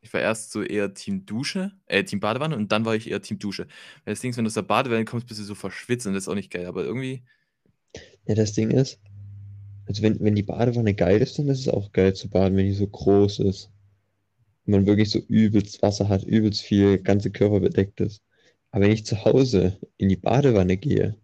Ich 0.00 0.12
war 0.12 0.20
erst 0.20 0.50
so 0.50 0.62
eher 0.62 0.92
Team 0.94 1.24
Dusche, 1.24 1.70
äh, 1.86 2.02
Team 2.02 2.18
Badewanne 2.18 2.56
und 2.56 2.72
dann 2.72 2.84
war 2.84 2.96
ich 2.96 3.08
eher 3.08 3.22
Team 3.22 3.38
Dusche. 3.38 3.68
Weil 4.04 4.14
das 4.14 4.20
Ding 4.20 4.32
ist, 4.32 4.36
wenn 4.36 4.44
du 4.44 4.48
aus 4.48 4.54
der 4.54 4.62
Badewanne 4.62 5.04
kommst, 5.04 5.28
bist 5.28 5.38
du 5.38 5.44
so 5.44 5.54
verschwitzt 5.54 6.06
und 6.08 6.14
das 6.14 6.24
ist 6.24 6.28
auch 6.28 6.34
nicht 6.34 6.50
geil. 6.50 6.66
Aber 6.66 6.82
irgendwie, 6.84 7.22
Ja, 8.26 8.34
das 8.34 8.52
Ding 8.54 8.72
ist, 8.72 8.98
also 9.86 10.02
wenn, 10.02 10.20
wenn 10.20 10.34
die 10.34 10.42
Badewanne 10.42 10.94
geil 10.94 11.20
ist, 11.22 11.38
dann 11.38 11.48
ist 11.48 11.60
es 11.60 11.68
auch 11.68 11.92
geil 11.92 12.14
zu 12.14 12.28
baden, 12.28 12.56
wenn 12.56 12.66
die 12.66 12.72
so 12.74 12.86
groß 12.86 13.40
ist. 13.40 13.70
Und 14.66 14.72
man 14.72 14.86
wirklich 14.86 15.10
so 15.10 15.18
übelst 15.18 15.82
Wasser 15.82 16.08
hat, 16.08 16.24
übelst 16.24 16.62
viel, 16.62 16.98
ganze 16.98 17.30
Körper 17.30 17.60
bedeckt 17.60 18.00
ist. 18.00 18.22
Aber 18.70 18.84
wenn 18.84 18.92
ich 18.92 19.06
zu 19.06 19.24
Hause 19.24 19.78
in 19.98 20.08
die 20.08 20.16
Badewanne 20.16 20.76
gehe, 20.76 21.16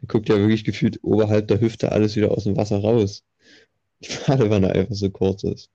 dann 0.00 0.08
guckt 0.08 0.28
ja 0.28 0.36
wirklich 0.36 0.64
gefühlt 0.64 1.00
oberhalb 1.02 1.48
der 1.48 1.60
Hüfte 1.60 1.92
alles 1.92 2.16
wieder 2.16 2.32
aus 2.32 2.44
dem 2.44 2.56
Wasser 2.56 2.78
raus. 2.78 3.24
Die 4.02 4.08
Badewanne 4.26 4.70
einfach 4.72 4.94
so 4.94 5.10
kurz 5.10 5.44
ist. 5.44 5.70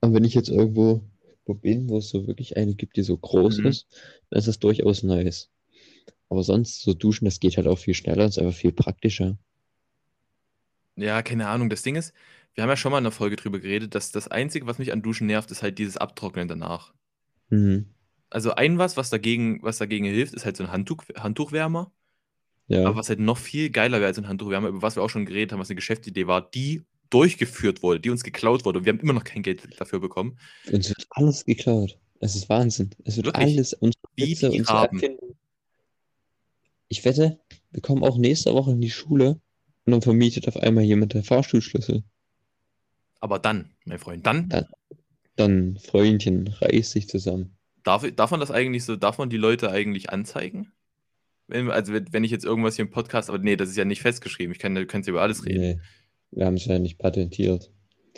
Und 0.00 0.14
wenn 0.14 0.24
ich 0.24 0.34
jetzt 0.34 0.48
irgendwo 0.48 1.02
wo 1.48 1.54
bin, 1.54 1.88
wo 1.88 1.98
es 1.98 2.10
so 2.10 2.26
wirklich 2.26 2.56
eine 2.56 2.74
gibt, 2.74 2.96
die 2.96 3.02
so 3.02 3.16
groß 3.16 3.58
Mhm. 3.58 3.66
ist, 3.66 3.86
dann 4.30 4.38
ist 4.38 4.48
das 4.48 4.58
durchaus 4.58 5.02
nice. 5.02 5.50
Aber 6.28 6.42
sonst 6.42 6.82
so 6.82 6.94
duschen, 6.94 7.24
das 7.24 7.40
geht 7.40 7.56
halt 7.56 7.66
auch 7.66 7.78
viel 7.78 7.94
schneller 7.94 8.24
und 8.24 8.30
ist 8.30 8.38
einfach 8.38 8.54
viel 8.54 8.72
praktischer. 8.72 9.38
Ja, 11.00 11.22
keine 11.22 11.48
Ahnung. 11.48 11.70
Das 11.70 11.82
Ding 11.82 11.96
ist, 11.96 12.12
wir 12.54 12.62
haben 12.62 12.70
ja 12.70 12.76
schon 12.76 12.92
mal 12.92 12.98
in 12.98 13.04
der 13.04 13.12
Folge 13.12 13.36
drüber 13.36 13.60
geredet, 13.60 13.94
dass 13.94 14.10
das 14.10 14.28
Einzige, 14.28 14.66
was 14.66 14.78
mich 14.78 14.92
an 14.92 15.02
Duschen 15.02 15.26
nervt, 15.26 15.50
ist 15.50 15.62
halt 15.62 15.78
dieses 15.78 15.96
Abtrocknen 15.96 16.48
danach. 16.48 16.92
Mhm. 17.50 17.86
Also 18.30 18.54
ein 18.54 18.78
was, 18.78 18.96
was 18.96 19.10
dagegen, 19.10 19.62
was 19.62 19.78
dagegen 19.78 20.04
hilft, 20.04 20.34
ist 20.34 20.44
halt 20.44 20.56
so 20.56 20.64
ein 20.64 20.72
Handtuch, 20.72 21.04
Handtuchwärmer. 21.16 21.92
Ja. 22.66 22.84
Aber 22.84 22.96
was 22.96 23.08
halt 23.08 23.20
noch 23.20 23.38
viel 23.38 23.70
geiler 23.70 23.98
wäre 23.98 24.08
als 24.08 24.18
ein 24.18 24.28
Handtuchwärmer, 24.28 24.68
über 24.68 24.82
was 24.82 24.96
wir 24.96 25.02
auch 25.02 25.08
schon 25.08 25.24
geredet 25.24 25.52
haben, 25.52 25.60
was 25.60 25.70
eine 25.70 25.76
Geschäftsidee 25.76 26.26
war, 26.26 26.50
die 26.50 26.82
durchgeführt 27.10 27.82
wurde, 27.82 28.00
die 28.00 28.10
uns 28.10 28.22
geklaut 28.22 28.64
wurde. 28.64 28.80
Und 28.80 28.84
wir 28.84 28.92
haben 28.92 29.00
immer 29.00 29.14
noch 29.14 29.24
kein 29.24 29.42
Geld 29.42 29.80
dafür 29.80 30.00
bekommen. 30.00 30.38
Uns 30.70 30.90
wird 30.90 31.06
alles 31.10 31.44
geklaut. 31.46 31.98
Es 32.20 32.34
ist 32.34 32.48
Wahnsinn. 32.48 32.90
Es 33.04 33.16
wird 33.16 33.26
Wirklich? 33.26 33.56
alles, 33.56 33.72
unsere 33.74 34.02
Wie 34.16 34.32
Witze, 34.32 34.50
die 34.50 34.58
unsere. 34.58 34.90
Ich 36.88 37.04
wette, 37.04 37.38
wir 37.70 37.82
kommen 37.82 38.02
auch 38.02 38.18
nächste 38.18 38.52
Woche 38.52 38.72
in 38.72 38.80
die 38.80 38.90
Schule 38.90 39.40
und 39.88 39.92
dann 39.92 40.02
vermietet 40.02 40.46
auf 40.48 40.56
einmal 40.58 40.84
jemand 40.84 41.14
den 41.14 41.22
Fahrstuhlschlüssel. 41.24 42.02
Aber 43.20 43.38
dann, 43.38 43.70
mein 43.86 43.98
Freund, 43.98 44.26
dann 44.26 44.48
Dann- 44.50 44.66
Dann, 45.36 45.78
Freundchen, 45.78 46.48
reiß 46.48 46.92
dich 46.92 47.08
zusammen. 47.08 47.56
darf, 47.84 48.04
darf 48.14 48.30
man 48.30 48.40
das 48.40 48.50
eigentlich 48.50 48.84
so, 48.84 48.96
darf 48.96 49.16
man 49.18 49.30
die 49.30 49.36
Leute 49.38 49.70
eigentlich 49.70 50.10
anzeigen? 50.10 50.72
Wenn, 51.46 51.70
also 51.70 51.94
wenn 51.94 52.22
ich 52.24 52.30
jetzt 52.30 52.44
irgendwas 52.44 52.76
hier 52.76 52.84
im 52.84 52.90
Podcast, 52.90 53.30
aber 53.30 53.38
nee, 53.38 53.56
das 53.56 53.70
ist 53.70 53.76
ja 53.76 53.86
nicht 53.86 54.02
festgeschrieben. 54.02 54.52
Ich 54.52 54.58
kann, 54.58 54.74
du 54.74 54.84
kannst 54.84 55.06
ja 55.06 55.12
über 55.12 55.22
alles 55.22 55.46
reden. 55.46 55.60
Nee, 55.60 55.80
wir 56.32 56.44
haben 56.44 56.56
es 56.56 56.66
ja 56.66 56.78
nicht 56.78 56.98
patentiert. 56.98 57.70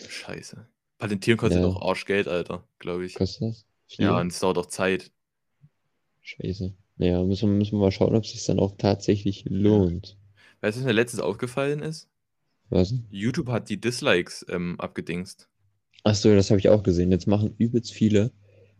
Scheiße. 0.08 0.66
Patentieren 0.98 1.38
kostet 1.38 1.60
Ja. 1.60 1.66
doch 1.68 1.80
Arschgeld, 1.82 2.26
Alter, 2.26 2.66
glaube 2.80 3.04
ich. 3.06 3.14
Kostet 3.14 3.42
das? 3.50 3.66
Viel? 3.86 4.06
Ja, 4.06 4.18
und 4.20 4.32
es 4.32 4.40
dauert 4.40 4.58
auch 4.58 4.66
Zeit. 4.66 5.12
Scheiße. 6.22 6.74
Naja, 6.96 7.22
müssen 7.22 7.48
wir, 7.50 7.56
müssen 7.56 7.72
wir 7.72 7.80
mal 7.80 7.92
schauen, 7.92 8.14
ob 8.16 8.24
es 8.24 8.32
sich 8.32 8.44
dann 8.44 8.58
auch 8.58 8.76
tatsächlich 8.76 9.44
lohnt. 9.48 10.16
Weißt 10.60 10.76
du, 10.76 10.80
was 10.80 10.86
mir 10.86 10.92
letztens 10.92 11.22
aufgefallen 11.22 11.80
ist? 11.80 12.08
Was? 12.68 12.94
YouTube 13.10 13.48
hat 13.48 13.68
die 13.68 13.80
Dislikes 13.80 14.44
ähm, 14.48 14.78
abgedingst. 14.78 15.48
Achso, 16.04 16.34
das 16.34 16.50
habe 16.50 16.60
ich 16.60 16.68
auch 16.68 16.82
gesehen. 16.82 17.10
Jetzt 17.10 17.26
machen 17.26 17.54
übelst 17.58 17.92
viele, 17.92 18.32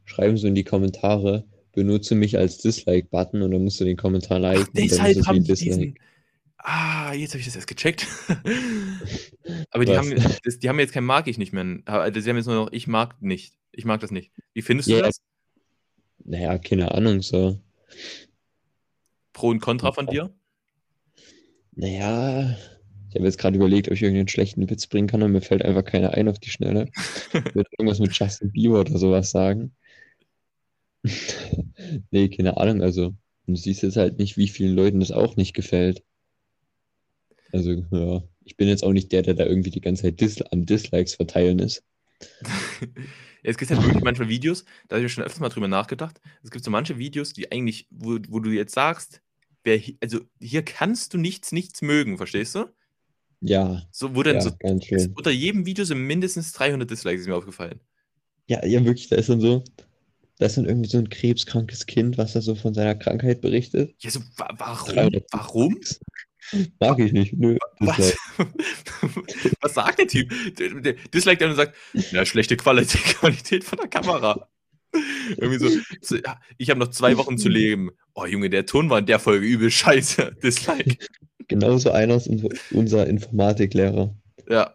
schreiben 0.05 0.37
so 0.37 0.47
in 0.47 0.55
die 0.55 0.65
Kommentare, 0.65 1.45
benutze 1.73 2.15
mich 2.15 2.39
als 2.39 2.59
Dislike-Button 2.59 3.43
und 3.43 3.51
dann 3.51 3.63
musst 3.65 3.81
du 3.81 3.85
den 3.85 3.97
Kommentar 3.97 4.39
liken 4.39 4.65
Ach, 4.67 4.73
deshalb 4.75 5.27
haben 5.27 5.45
die 5.45 5.53
diesen. 5.55 5.95
Ah, 6.59 7.15
jetzt 7.15 7.31
habe 7.31 7.41
ich 7.41 7.47
das 7.47 7.57
erst 7.57 7.67
gecheckt. 7.67 8.07
Aber 9.71 9.85
die 9.85 9.97
haben, 9.97 10.15
das, 10.45 10.59
die 10.59 10.69
haben 10.69 10.79
jetzt 10.79 10.93
kein 10.93 11.05
Mag 11.05 11.27
ich 11.27 11.39
nicht 11.39 11.53
mehr. 11.53 11.81
Also, 11.87 12.21
Sie 12.21 12.29
haben 12.29 12.37
jetzt 12.37 12.47
nur 12.47 12.55
noch 12.57 12.73
ich 12.73 12.87
mag 12.87 13.21
nicht. 13.23 13.55
Ich 13.73 13.85
mag 13.87 14.01
das 14.01 14.11
nicht. 14.11 14.31
Wie 14.53 14.63
findest 14.63 14.91
du 14.91 14.97
Ja. 14.97 15.03
das? 15.03 15.21
Naja, 16.25 16.59
keine 16.59 16.93
Ahnung, 16.93 17.23
so. 17.23 17.59
Pro 19.33 19.49
und 19.49 19.61
Contra 19.61 19.93
von 19.93 20.07
dir? 20.07 20.35
Naja, 21.81 22.59
ich 23.09 23.15
habe 23.15 23.25
jetzt 23.25 23.39
gerade 23.39 23.57
überlegt, 23.57 23.89
ob 23.89 23.95
ich 23.95 24.03
irgendeinen 24.03 24.29
schlechten 24.29 24.69
Witz 24.69 24.87
bringen 24.87 25.09
kann 25.09 25.23
und 25.23 25.33
mir 25.33 25.41
fällt 25.41 25.65
einfach 25.65 25.83
keiner 25.83 26.13
ein 26.13 26.29
auf 26.29 26.39
die 26.39 26.51
Schnelle. 26.51 26.91
Ich 27.33 27.55
würde 27.55 27.71
irgendwas 27.79 28.01
mit 28.01 28.13
Justin 28.13 28.53
Bieber 28.53 28.81
oder 28.81 28.99
sowas 28.99 29.31
sagen. 29.31 29.75
Nee, 32.11 32.29
keine 32.29 32.57
Ahnung, 32.59 32.83
also 32.83 33.15
du 33.47 33.57
siehst 33.57 33.83
jetzt 33.83 33.97
halt 33.97 34.19
nicht, 34.19 34.37
wie 34.37 34.49
vielen 34.49 34.77
Leuten 34.77 35.01
das 35.01 35.11
auch 35.11 35.37
nicht 35.37 35.55
gefällt. 35.55 36.05
Also, 37.53 37.85
ja, 37.91 38.23
ich 38.45 38.57
bin 38.57 38.69
jetzt 38.69 38.85
auch 38.85 38.93
nicht 38.93 39.11
der, 39.11 39.23
der 39.23 39.35
da 39.35 39.47
irgendwie 39.47 39.71
die 39.71 39.81
ganze 39.81 40.03
Zeit 40.03 40.21
Dis 40.21 40.41
am 40.43 40.67
Dislikes 40.67 41.15
verteilen 41.15 41.59
ist. 41.59 41.83
Es 43.43 43.57
gibt 43.57 43.71
halt 43.71 43.83
wirklich 43.83 44.05
manchmal 44.05 44.29
Videos, 44.29 44.67
da 44.87 44.97
habe 44.97 45.07
ich 45.07 45.13
schon 45.15 45.25
öfters 45.25 45.41
mal 45.41 45.49
drüber 45.49 45.67
nachgedacht. 45.67 46.21
Es 46.43 46.51
gibt 46.51 46.63
so 46.63 46.71
manche 46.71 46.99
Videos, 46.99 47.33
die 47.33 47.51
eigentlich, 47.51 47.89
wo, 47.91 48.19
wo 48.29 48.39
du 48.39 48.51
jetzt 48.51 48.75
sagst, 48.75 49.23
wer 49.65 49.81
also 50.01 50.21
hier 50.41 50.63
kannst 50.63 51.15
du 51.15 51.19
nichts, 51.19 51.53
nichts 51.53 51.83
mögen, 51.83 52.17
verstehst 52.17 52.55
du? 52.55 52.67
Ja, 53.41 53.83
So, 53.91 54.15
wo 54.15 54.23
dann 54.23 54.37
ja, 54.37 54.41
so 54.43 54.51
ganz 54.59 54.85
schön. 54.85 55.13
unter 55.17 55.31
jedem 55.31 55.65
Video 55.65 55.85
sind 55.85 56.07
mindestens 56.07 56.53
300 56.53 56.91
Dislikes, 56.91 57.23
ist 57.23 57.27
mir 57.29 57.37
aufgefallen. 57.37 57.81
Ja, 58.49 58.65
ja, 58.67 58.85
wirklich, 58.85 59.09
da 59.09 59.17
ist 59.17 59.29
dann 59.29 59.41
so, 59.41 59.65
da 60.39 60.47
ist 60.47 60.57
dann 60.57 60.67
irgendwie 60.67 60.91
so 60.91 60.99
ein 60.99 61.09
krebskrankes 61.09 61.87
Kind, 61.87 62.19
was 62.19 62.35
da 62.35 62.41
so 62.43 62.55
von 62.55 62.75
seiner 62.75 62.95
Krankheit 62.95 63.41
berichtet. 63.41 63.95
Ja, 64.01 64.11
so, 64.11 64.21
wa 64.37 64.49
warum? 64.59 64.95
300 64.95 65.25
Warum? 65.33 65.81
Mag 66.81 66.99
ich 66.99 67.13
nicht, 67.13 67.35
nö. 67.35 67.57
Was? 67.79 68.17
Was 69.61 69.75
sagt 69.75 69.99
der 69.99 70.07
Typ? 70.09 70.33
Der, 70.57 70.81
der 70.81 70.93
Dislike 71.15 71.39
dann 71.39 71.51
und 71.51 71.57
sagt, 71.57 71.77
ja, 72.11 72.25
schlechte 72.25 72.57
Qualität, 72.57 73.03
Qualität 73.21 73.65
von 73.65 73.79
der 73.79 73.89
Kamera. 73.89 74.49
Irgendwie 75.37 75.59
so, 76.01 76.19
ich 76.59 76.71
habe 76.71 76.81
noch 76.81 76.89
zwei 76.89 77.17
Wochen 77.17 77.39
zu 77.39 77.49
leben. 77.49 77.91
Oh 78.15 78.27
Junge, 78.27 78.51
der 78.51 78.67
Ton 78.67 78.91
war 78.91 78.99
in 78.99 79.07
der 79.07 79.19
Folge 79.21 79.47
übel 79.47 79.71
scheiße. 79.71 80.37
Dislike. 80.43 80.97
Genauso 81.49 81.91
einer 81.93 82.17
ist 82.17 82.29
unser- 82.73 83.07
Informatiklehrer. 83.07 84.15
Ja, 84.49 84.75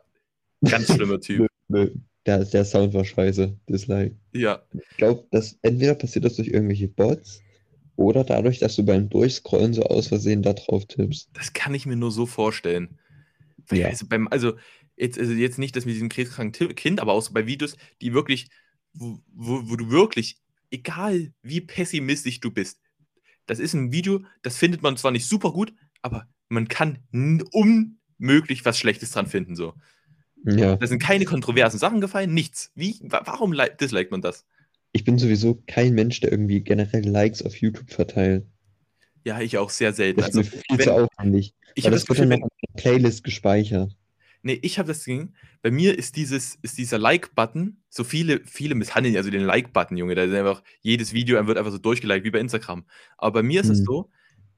ganz 0.64 0.94
schlimmer 0.94 1.20
Typ. 1.20 1.48
Nö, 1.68 1.92
der, 2.26 2.46
der 2.46 2.66
Sound 2.66 2.94
war 2.94 3.04
scheiße. 3.06 3.58
Dislike. 3.70 4.16
Ja, 4.34 4.62
Ich 4.74 4.98
glaube, 4.98 5.26
dass 5.32 5.58
entweder 5.62 5.96
passiert 5.96 6.26
das 6.26 6.36
durch 6.36 6.48
irgendwelche 6.48 6.88
Bots 6.88 7.42
oder 7.98 8.24
dadurch, 8.24 8.60
dass 8.60 8.76
du 8.76 8.84
beim 8.84 9.10
Durchscrollen 9.10 9.74
so 9.74 9.84
aus 9.84 10.08
Versehen 10.08 10.42
da 10.44 10.54
drauf 10.54 10.86
tippst. 10.86 11.30
das 11.34 11.54
kann 11.54 11.74
ich 11.74 11.86
mir 11.86 11.96
nur 11.96 12.12
so 12.12 12.26
vorstellen. 12.26 13.00
Ja. 13.72 13.88
Also, 13.88 14.06
beim, 14.08 14.28
also, 14.30 14.54
jetzt, 14.96 15.18
also 15.18 15.32
jetzt 15.34 15.58
nicht 15.60 15.76
das 15.76 15.86
mit 15.86 15.96
diesem 15.96 16.10
krebskranken 16.10 16.76
Kind, 16.76 17.00
aber 17.00 17.14
auch 17.14 17.22
so 17.22 17.34
bei 17.34 17.48
Videos, 17.48 17.76
die 18.02 18.14
wirklich, 18.14 18.48
wo, 18.96 19.20
wo, 19.34 19.70
wo 19.70 19.76
du 19.76 19.90
wirklich, 19.90 20.38
egal 20.72 21.34
wie 21.42 21.62
pessimistisch 21.62 22.40
du 22.40 22.52
bist, 22.52 22.80
das 23.46 23.60
ist 23.60 23.74
ein 23.74 23.92
Video, 23.92 24.24
das 24.42 24.58
findet 24.58 24.82
man 24.82 24.98
zwar 24.98 25.12
nicht 25.12 25.28
super 25.28 25.52
gut, 25.52 25.74
aber 26.02 26.28
man 26.50 26.68
kann 26.68 27.00
unmöglich 27.52 28.66
was 28.66 28.78
Schlechtes 28.80 29.12
dran 29.12 29.28
finden. 29.28 29.56
So. 29.56 29.74
Ja, 30.46 30.76
Da 30.76 30.88
sind 30.88 31.00
keine 31.00 31.26
kontroversen 31.26 31.80
Sachen 31.80 32.02
gefallen, 32.02 32.34
nichts. 32.34 32.72
Wie, 32.76 33.00
wa- 33.04 33.22
warum 33.26 33.54
li- 33.54 33.70
disliked 33.80 34.12
man 34.12 34.22
das? 34.22 34.46
ich 34.92 35.04
bin 35.04 35.18
sowieso 35.18 35.62
kein 35.68 35.94
Mensch, 35.94 36.22
der 36.22 36.32
irgendwie 36.32 36.62
generell 36.62 37.06
Likes 37.06 37.42
auf 37.42 37.58
YouTube 37.58 37.92
verteilt. 37.92 38.48
Ja, 39.26 39.42
ich 39.42 39.58
auch 39.58 39.70
sehr 39.70 39.92
selten. 39.92 40.22
Das 40.22 40.30
ist 40.30 40.38
Also, 40.38 40.52
mir 40.56 40.62
viel 40.70 40.78
wenn- 40.78 40.86
zu 40.86 40.94
aufwendig. 40.94 41.54
ich 41.76 41.84
habe 41.86 41.96
das 41.96 42.06
das 42.06 42.18
wird 42.18 42.30
Gefühl, 42.30 42.30
wenn, 42.30 42.40
der 42.40 42.82
Playlist 42.82 43.24
gespeichert. 43.26 43.94
Nee, 44.46 44.60
ich 44.62 44.78
habe 44.78 44.88
das 44.88 45.04
Ding, 45.04 45.34
bei 45.64 45.72
mir 45.72 45.98
ist 45.98 46.16
dieses, 46.18 46.60
ist 46.62 46.78
dieser 46.78 47.00
Like-Button, 47.00 47.82
so 47.90 48.04
viele, 48.04 48.42
viele 48.46 48.76
misshandeln 48.76 49.18
also 49.18 49.32
den 49.32 49.42
Like-Button, 49.42 49.98
Junge, 49.98 50.14
da 50.14 50.24
ist 50.24 50.34
einfach, 50.36 50.62
jedes 50.82 51.14
Video 51.14 51.46
wird 51.48 51.58
einfach 51.58 51.72
so 51.72 51.80
durchgeliked, 51.80 52.24
wie 52.26 52.30
bei 52.30 52.40
Instagram. 52.40 52.86
Aber 53.18 53.42
bei 53.42 53.44
mir 53.44 53.62
ist 53.62 53.70
es 53.70 53.80
Hm. 53.80 53.86
so, 53.86 54.10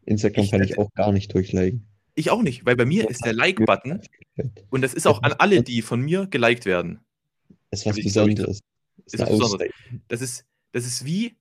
Instagram 0.05 0.43
Ich 0.43 0.51
kann 0.51 0.61
ich 0.63 0.77
auch 0.77 0.93
gar 0.93 1.13
nicht 1.13 1.33
durchliken. 1.33 1.87
ich 2.15 2.29
auch 2.31 2.41
nicht, 2.41 2.65
weil 2.65 2.75
bei 2.75 2.83
mir 2.85 3.09
ist 3.09 3.23
der 3.23 3.31
Like-Button, 3.31 4.01
und 4.69 4.81
das 4.81 4.93
ist 4.93 5.07
auch 5.07 5.23
an 5.23 5.31
alle, 5.39 5.63
die 5.63 5.81
von 5.81 6.01
mir 6.01 6.27
geliked 6.27 6.65
werden. 6.65 6.99
Das 7.71 7.79
ist 7.79 7.85
was 7.85 7.91
Also 7.91 7.99
ich- 7.99 8.05
Besonderes. 8.07 8.59
Das 9.05 9.13
ist 9.13 9.19
was 9.21 9.29
Besonderes. 9.29 9.71
Das 10.09 10.21
ist, 10.21 10.45
das 10.73 10.85
ist 10.85 11.05
wie, 11.05 11.37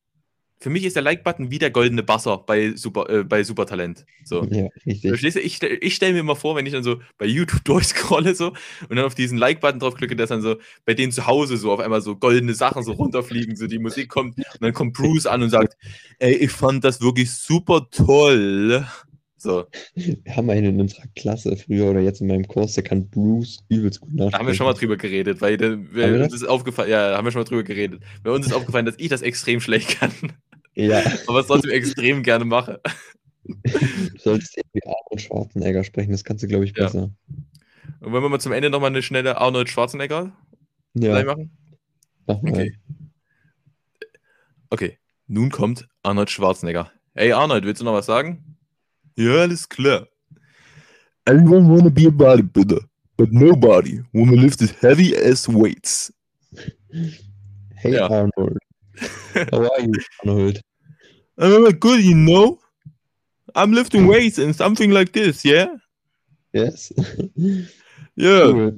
für 0.59 0.71
mich 0.71 0.85
ist 0.85 0.97
der 0.97 1.03
Like-Button 1.03 1.51
wie 1.51 1.59
der 1.59 1.71
goldene 1.71 2.03
Basser 2.03 2.39
bei, 2.39 2.75
Super, 2.75 3.09
äh, 3.11 3.25
bei 3.25 3.45
Supertalent. 3.45 4.07
So. 4.25 4.45
Ja, 4.45 4.69
richtig. 4.87 5.11
Verstehst 5.11 5.37
du? 5.37 5.41
Ich, 5.41 5.63
ich 5.63 5.95
stelle 5.95 6.15
mir 6.15 6.21
immer 6.21 6.37
vor, 6.37 6.57
wenn 6.57 6.65
ich 6.67 6.73
dann 6.73 6.83
so 6.83 7.01
bei 7.19 7.27
YouTube 7.27 7.63
durchscrolle 7.65 8.35
so 8.35 8.49
und 8.89 8.97
dann 8.97 9.05
auf 9.05 9.15
diesen 9.15 9.39
Like-Button 9.39 9.81
draufklicke, 9.81 10.17
dass 10.17 10.31
dann 10.31 10.43
so 10.43 10.57
bei 10.85 10.95
denen 10.95 11.13
zu 11.13 11.27
Hause 11.27 11.57
so 11.57 11.73
auf 11.73 11.81
einmal 11.81 12.01
so 12.01 12.17
goldene 12.17 12.55
Sachen 12.55 12.83
so 12.83 12.93
runterfliegen, 12.93 13.57
so 13.57 13.67
die 13.67 13.79
Musik 13.79 14.09
kommt 14.09 14.39
und 14.39 14.63
dann 14.63 14.73
kommt 14.73 14.95
Bruce 14.95 15.27
an 15.27 15.43
und 15.43 15.51
sagt, 15.51 15.77
ey, 16.19 16.35
ich 16.35 16.51
fand 16.51 16.85
das 16.85 17.01
wirklich 17.01 17.33
super 17.33 17.89
toll. 17.91 18.87
So, 19.39 19.65
Wir 19.95 20.17
haben 20.35 20.49
einen 20.49 20.75
in 20.75 20.81
unserer 20.81 21.05
Klasse 21.15 21.57
früher 21.57 21.91
oder 21.91 22.01
jetzt 22.01 22.21
in 22.23 22.27
meinem 22.27 22.49
Kurs, 22.49 22.73
der 22.73 22.85
kann 22.85 23.09
Bruce 23.09 23.59
übelst 23.69 24.01
gut 24.01 24.15
nachsprechen. 24.15 24.33
da 24.33 24.39
haben 24.39 24.47
wir 24.47 24.55
schon 24.55 24.67
mal 24.67 24.73
drüber 24.73 24.97
geredet, 24.97 25.41
weil 25.43 25.59
Haben 25.59 25.93
wir 25.93 26.25
uns 26.25 26.33
ist 26.33 26.49
aufgefallen, 26.49 26.91
ja, 26.91 27.17
haben 27.17 27.25
wir 27.25 27.33
schon 27.33 27.43
mal 27.43 27.45
drüber 27.45 27.63
geredet. 27.63 28.03
Bei 28.25 28.31
uns 28.31 28.47
ist 28.47 28.53
aufgefallen, 28.55 28.87
dass 28.87 28.99
ich 28.99 29.09
das 29.09 29.21
extrem 29.21 29.61
schlecht 29.61 30.01
kann, 30.01 30.11
Ja, 30.77 31.03
aber 31.27 31.41
es 31.41 31.47
trotzdem 31.47 31.71
extrem 31.73 32.23
gerne 32.23 32.45
mache. 32.45 32.81
du 33.45 34.19
solltest 34.19 34.57
irgendwie 34.57 34.83
Arnold 34.87 35.21
Schwarzenegger 35.23 35.85
sprechen, 35.85 36.13
das 36.13 36.23
kannst 36.25 36.43
du, 36.45 36.49
glaube 36.49 36.65
ich, 36.65 36.77
Ja. 36.77 36.85
besser. 36.85 37.11
Und 38.01 38.13
wollen 38.13 38.23
wir 38.23 38.29
mal 38.29 38.41
zum 38.41 38.53
Ende 38.53 38.69
nochmal 38.71 38.91
eine 38.91 39.03
schnelle 39.03 39.39
Arnold 39.39 39.69
Schwarzenegger 39.71 40.37
Ja, 40.95 41.25
machen? 41.25 41.51
mach 42.27 42.43
mal. 42.43 42.53
Okay. 42.53 42.79
Okay, 44.71 44.99
nun 45.29 45.51
kommt 45.51 45.89
Arnold 46.03 46.31
Schwarzenegger. 46.31 46.91
Hey 47.15 47.33
Arnold, 47.33 47.65
willst 47.65 47.81
du 47.81 47.85
noch 47.85 47.95
was 47.95 48.07
sagen? 48.07 48.57
Ja, 49.17 49.37
alles 49.43 49.69
klar. 49.69 50.07
Everyone 51.25 51.69
wanna 51.69 51.89
be 51.89 52.07
a 52.07 52.11
bodybuilder, 52.11 52.81
but 53.17 53.33
nobody 53.33 54.03
wanna 54.13 54.33
lift 54.41 54.61
as 54.61 54.73
heavy 54.83 55.17
as 55.17 55.49
weights. 55.49 56.13
Hey 57.77 57.95
Ja. 57.95 58.09
Arnold. 58.11 58.59
How 59.53 59.71
are 59.71 59.83
you, 59.83 59.93
Arnold? 60.25 60.61
I'm 61.39 61.71
good, 61.79 62.03
you 62.03 62.15
know. 62.15 62.59
I'm 63.55 63.73
lifting 63.73 64.07
weights 64.07 64.39
and 64.39 64.55
something 64.55 64.91
like 64.91 65.13
this, 65.13 65.45
yeah? 65.45 65.69
Yes. 66.53 66.93
Yeah. 68.19 68.71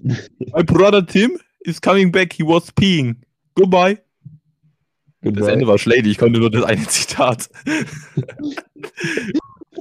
My 0.53 0.63
brother 0.63 1.01
Tim 1.01 1.39
is 1.65 1.79
coming 1.79 2.11
back. 2.11 2.33
He 2.33 2.43
was 2.43 2.73
peeing. 2.73 3.15
Goodbye. 3.55 3.99
Das 5.23 5.33
Goodbye. 5.33 5.53
Ende 5.53 5.67
war 5.69 5.79
schlecht. 5.79 6.07
Ich 6.07 6.19
konnte 6.19 6.41
nur 6.41 6.51
das 6.51 6.65
eine 6.65 6.87
Zitat. 6.89 7.49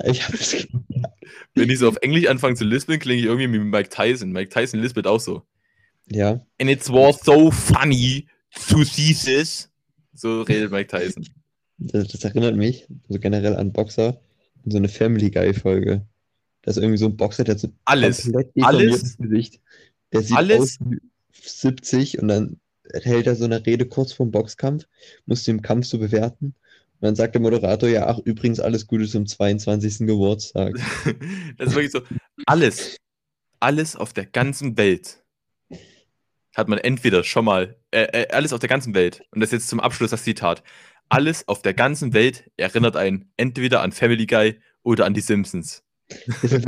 Ich 0.05 0.27
hab's. 0.27 0.67
Wenn 1.55 1.71
ich 1.71 1.79
so 1.79 1.87
auf 1.89 1.97
Englisch 2.03 2.27
anfange 2.27 2.53
zu 2.53 2.65
lispeln, 2.65 2.99
klinge 2.99 3.19
ich 3.19 3.25
irgendwie 3.25 3.51
wie 3.51 3.57
Mike 3.63 3.89
Tyson. 3.89 4.31
Mike 4.31 4.49
Tyson 4.49 4.79
lispelt 4.79 5.07
auch 5.07 5.19
so. 5.19 5.41
Ja, 6.11 6.39
And 6.61 6.69
it 6.69 6.87
was 6.87 7.19
so 7.21 7.49
funny 7.49 8.27
to 8.69 8.83
see 8.83 9.11
this. 9.15 9.71
So 10.13 10.43
redet 10.43 10.71
Mike 10.71 10.95
Tyson. 10.95 11.27
Das, 11.77 12.07
das 12.07 12.23
erinnert 12.23 12.55
mich 12.55 12.87
so 13.07 13.19
generell 13.19 13.55
an 13.55 13.71
Boxer 13.71 14.19
in 14.65 14.71
so 14.71 14.77
eine 14.77 14.89
Family 14.89 15.29
Guy-Folge. 15.29 16.05
Da 16.61 16.71
ist 16.71 16.77
irgendwie 16.77 16.97
so 16.97 17.05
ein 17.05 17.17
Boxer, 17.17 17.43
der 17.43 17.55
hat 17.55 17.61
so 17.61 17.69
Alles. 17.85 18.31
Alles. 18.61 19.17
Gesicht. 19.17 19.61
Der 20.11 20.21
sieht 20.21 20.37
Alles. 20.37 20.59
aus 20.59 20.77
wie 20.81 20.99
70 21.31 22.19
und 22.19 22.27
dann 22.27 22.59
hält 22.93 23.27
er 23.27 23.35
so 23.35 23.45
eine 23.45 23.65
Rede 23.65 23.85
kurz 23.85 24.13
vorm 24.13 24.31
Boxkampf, 24.31 24.87
muss 25.25 25.43
den 25.43 25.61
Kampf 25.61 25.85
so 25.85 25.99
bewerten. 25.99 26.55
Und 26.99 27.01
dann 27.01 27.15
sagt 27.15 27.35
der 27.35 27.41
Moderator, 27.41 27.89
ja, 27.89 28.07
ach, 28.07 28.19
übrigens 28.19 28.59
alles 28.59 28.87
Gute 28.87 29.07
zum 29.07 29.27
22. 29.27 29.99
Geburtstag. 29.99 30.75
Das 31.57 31.69
ist 31.69 31.75
wirklich 31.75 31.91
so. 31.91 32.01
Alles. 32.45 32.97
Alles 33.59 33.95
auf 33.95 34.13
der 34.13 34.25
ganzen 34.25 34.77
Welt 34.77 35.23
hat 36.57 36.67
man 36.67 36.79
entweder 36.79 37.23
schon 37.23 37.45
mal. 37.45 37.77
Äh, 37.91 38.23
äh, 38.23 38.27
alles 38.31 38.51
auf 38.51 38.59
der 38.59 38.67
ganzen 38.67 38.93
Welt. 38.95 39.23
Und 39.31 39.39
das 39.39 39.49
ist 39.49 39.53
jetzt 39.53 39.69
zum 39.69 39.79
Abschluss 39.79 40.11
das 40.11 40.23
Zitat. 40.23 40.63
Alles 41.07 41.47
auf 41.47 41.61
der 41.61 41.73
ganzen 41.73 42.13
Welt 42.13 42.51
erinnert 42.57 42.97
einen 42.97 43.31
entweder 43.37 43.81
an 43.81 43.91
Family 43.93 44.25
Guy 44.25 44.59
oder 44.83 45.05
an 45.05 45.13
die 45.13 45.21
Simpsons. 45.21 45.83
Ist 46.41 46.63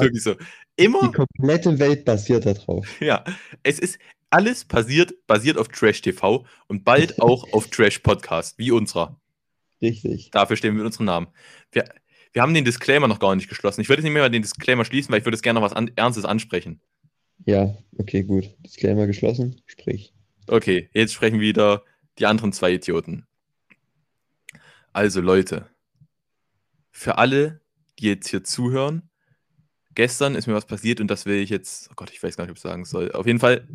wirklich 0.00 0.22
so. 0.22 0.32
so. 0.32 0.38
Die 0.78 0.84
Immer, 0.84 1.12
komplette 1.12 1.78
Welt 1.78 2.04
basiert 2.04 2.46
darauf. 2.46 3.00
ja. 3.00 3.24
Es 3.62 3.78
ist 3.78 3.98
alles 4.30 4.64
passiert, 4.64 5.14
basiert 5.26 5.58
auf 5.58 5.68
Trash 5.68 6.00
TV 6.00 6.46
und 6.68 6.84
bald 6.84 7.18
auch 7.20 7.52
auf 7.52 7.68
Trash 7.68 7.98
Podcast, 7.98 8.58
wie 8.58 8.70
unserer. 8.70 9.20
Richtig. 9.82 10.30
Dafür 10.30 10.56
stehen 10.56 10.74
wir 10.74 10.78
mit 10.78 10.86
unserem 10.86 11.06
Namen. 11.06 11.26
Wir, 11.72 11.88
wir 12.32 12.42
haben 12.42 12.54
den 12.54 12.64
Disclaimer 12.64 13.08
noch 13.08 13.20
gar 13.20 13.34
nicht 13.34 13.48
geschlossen. 13.48 13.80
Ich 13.80 13.88
würde 13.88 14.00
jetzt 14.00 14.04
nicht 14.04 14.12
mehr 14.12 14.22
mal 14.22 14.30
den 14.30 14.42
Disclaimer 14.42 14.84
schließen, 14.84 15.10
weil 15.10 15.20
ich 15.20 15.26
würde 15.26 15.36
jetzt 15.36 15.42
gerne 15.42 15.60
noch 15.60 15.66
was 15.66 15.72
an, 15.72 15.90
Ernstes 15.96 16.24
ansprechen. 16.24 16.80
Ja, 17.44 17.76
okay, 17.98 18.22
gut. 18.24 18.54
Disclaimer 18.64 19.06
geschlossen. 19.06 19.60
Sprich. 19.66 20.12
Okay, 20.46 20.90
jetzt 20.92 21.12
sprechen 21.12 21.40
wieder 21.40 21.84
die 22.18 22.26
anderen 22.26 22.52
zwei 22.52 22.72
Idioten. 22.72 23.26
Also 24.92 25.20
Leute, 25.20 25.68
für 26.90 27.18
alle, 27.18 27.60
die 27.98 28.06
jetzt 28.06 28.28
hier 28.28 28.42
zuhören, 28.42 29.08
gestern 29.94 30.34
ist 30.34 30.46
mir 30.46 30.54
was 30.54 30.66
passiert 30.66 31.00
und 31.00 31.08
das 31.08 31.26
will 31.26 31.36
ich 31.36 31.50
jetzt, 31.50 31.90
oh 31.90 31.94
Gott, 31.96 32.10
ich 32.10 32.22
weiß 32.22 32.36
gar 32.36 32.44
nicht, 32.44 32.50
ob 32.50 32.56
ich 32.56 32.62
sagen 32.62 32.84
soll. 32.84 33.12
Auf 33.12 33.26
jeden 33.26 33.38
Fall 33.38 33.66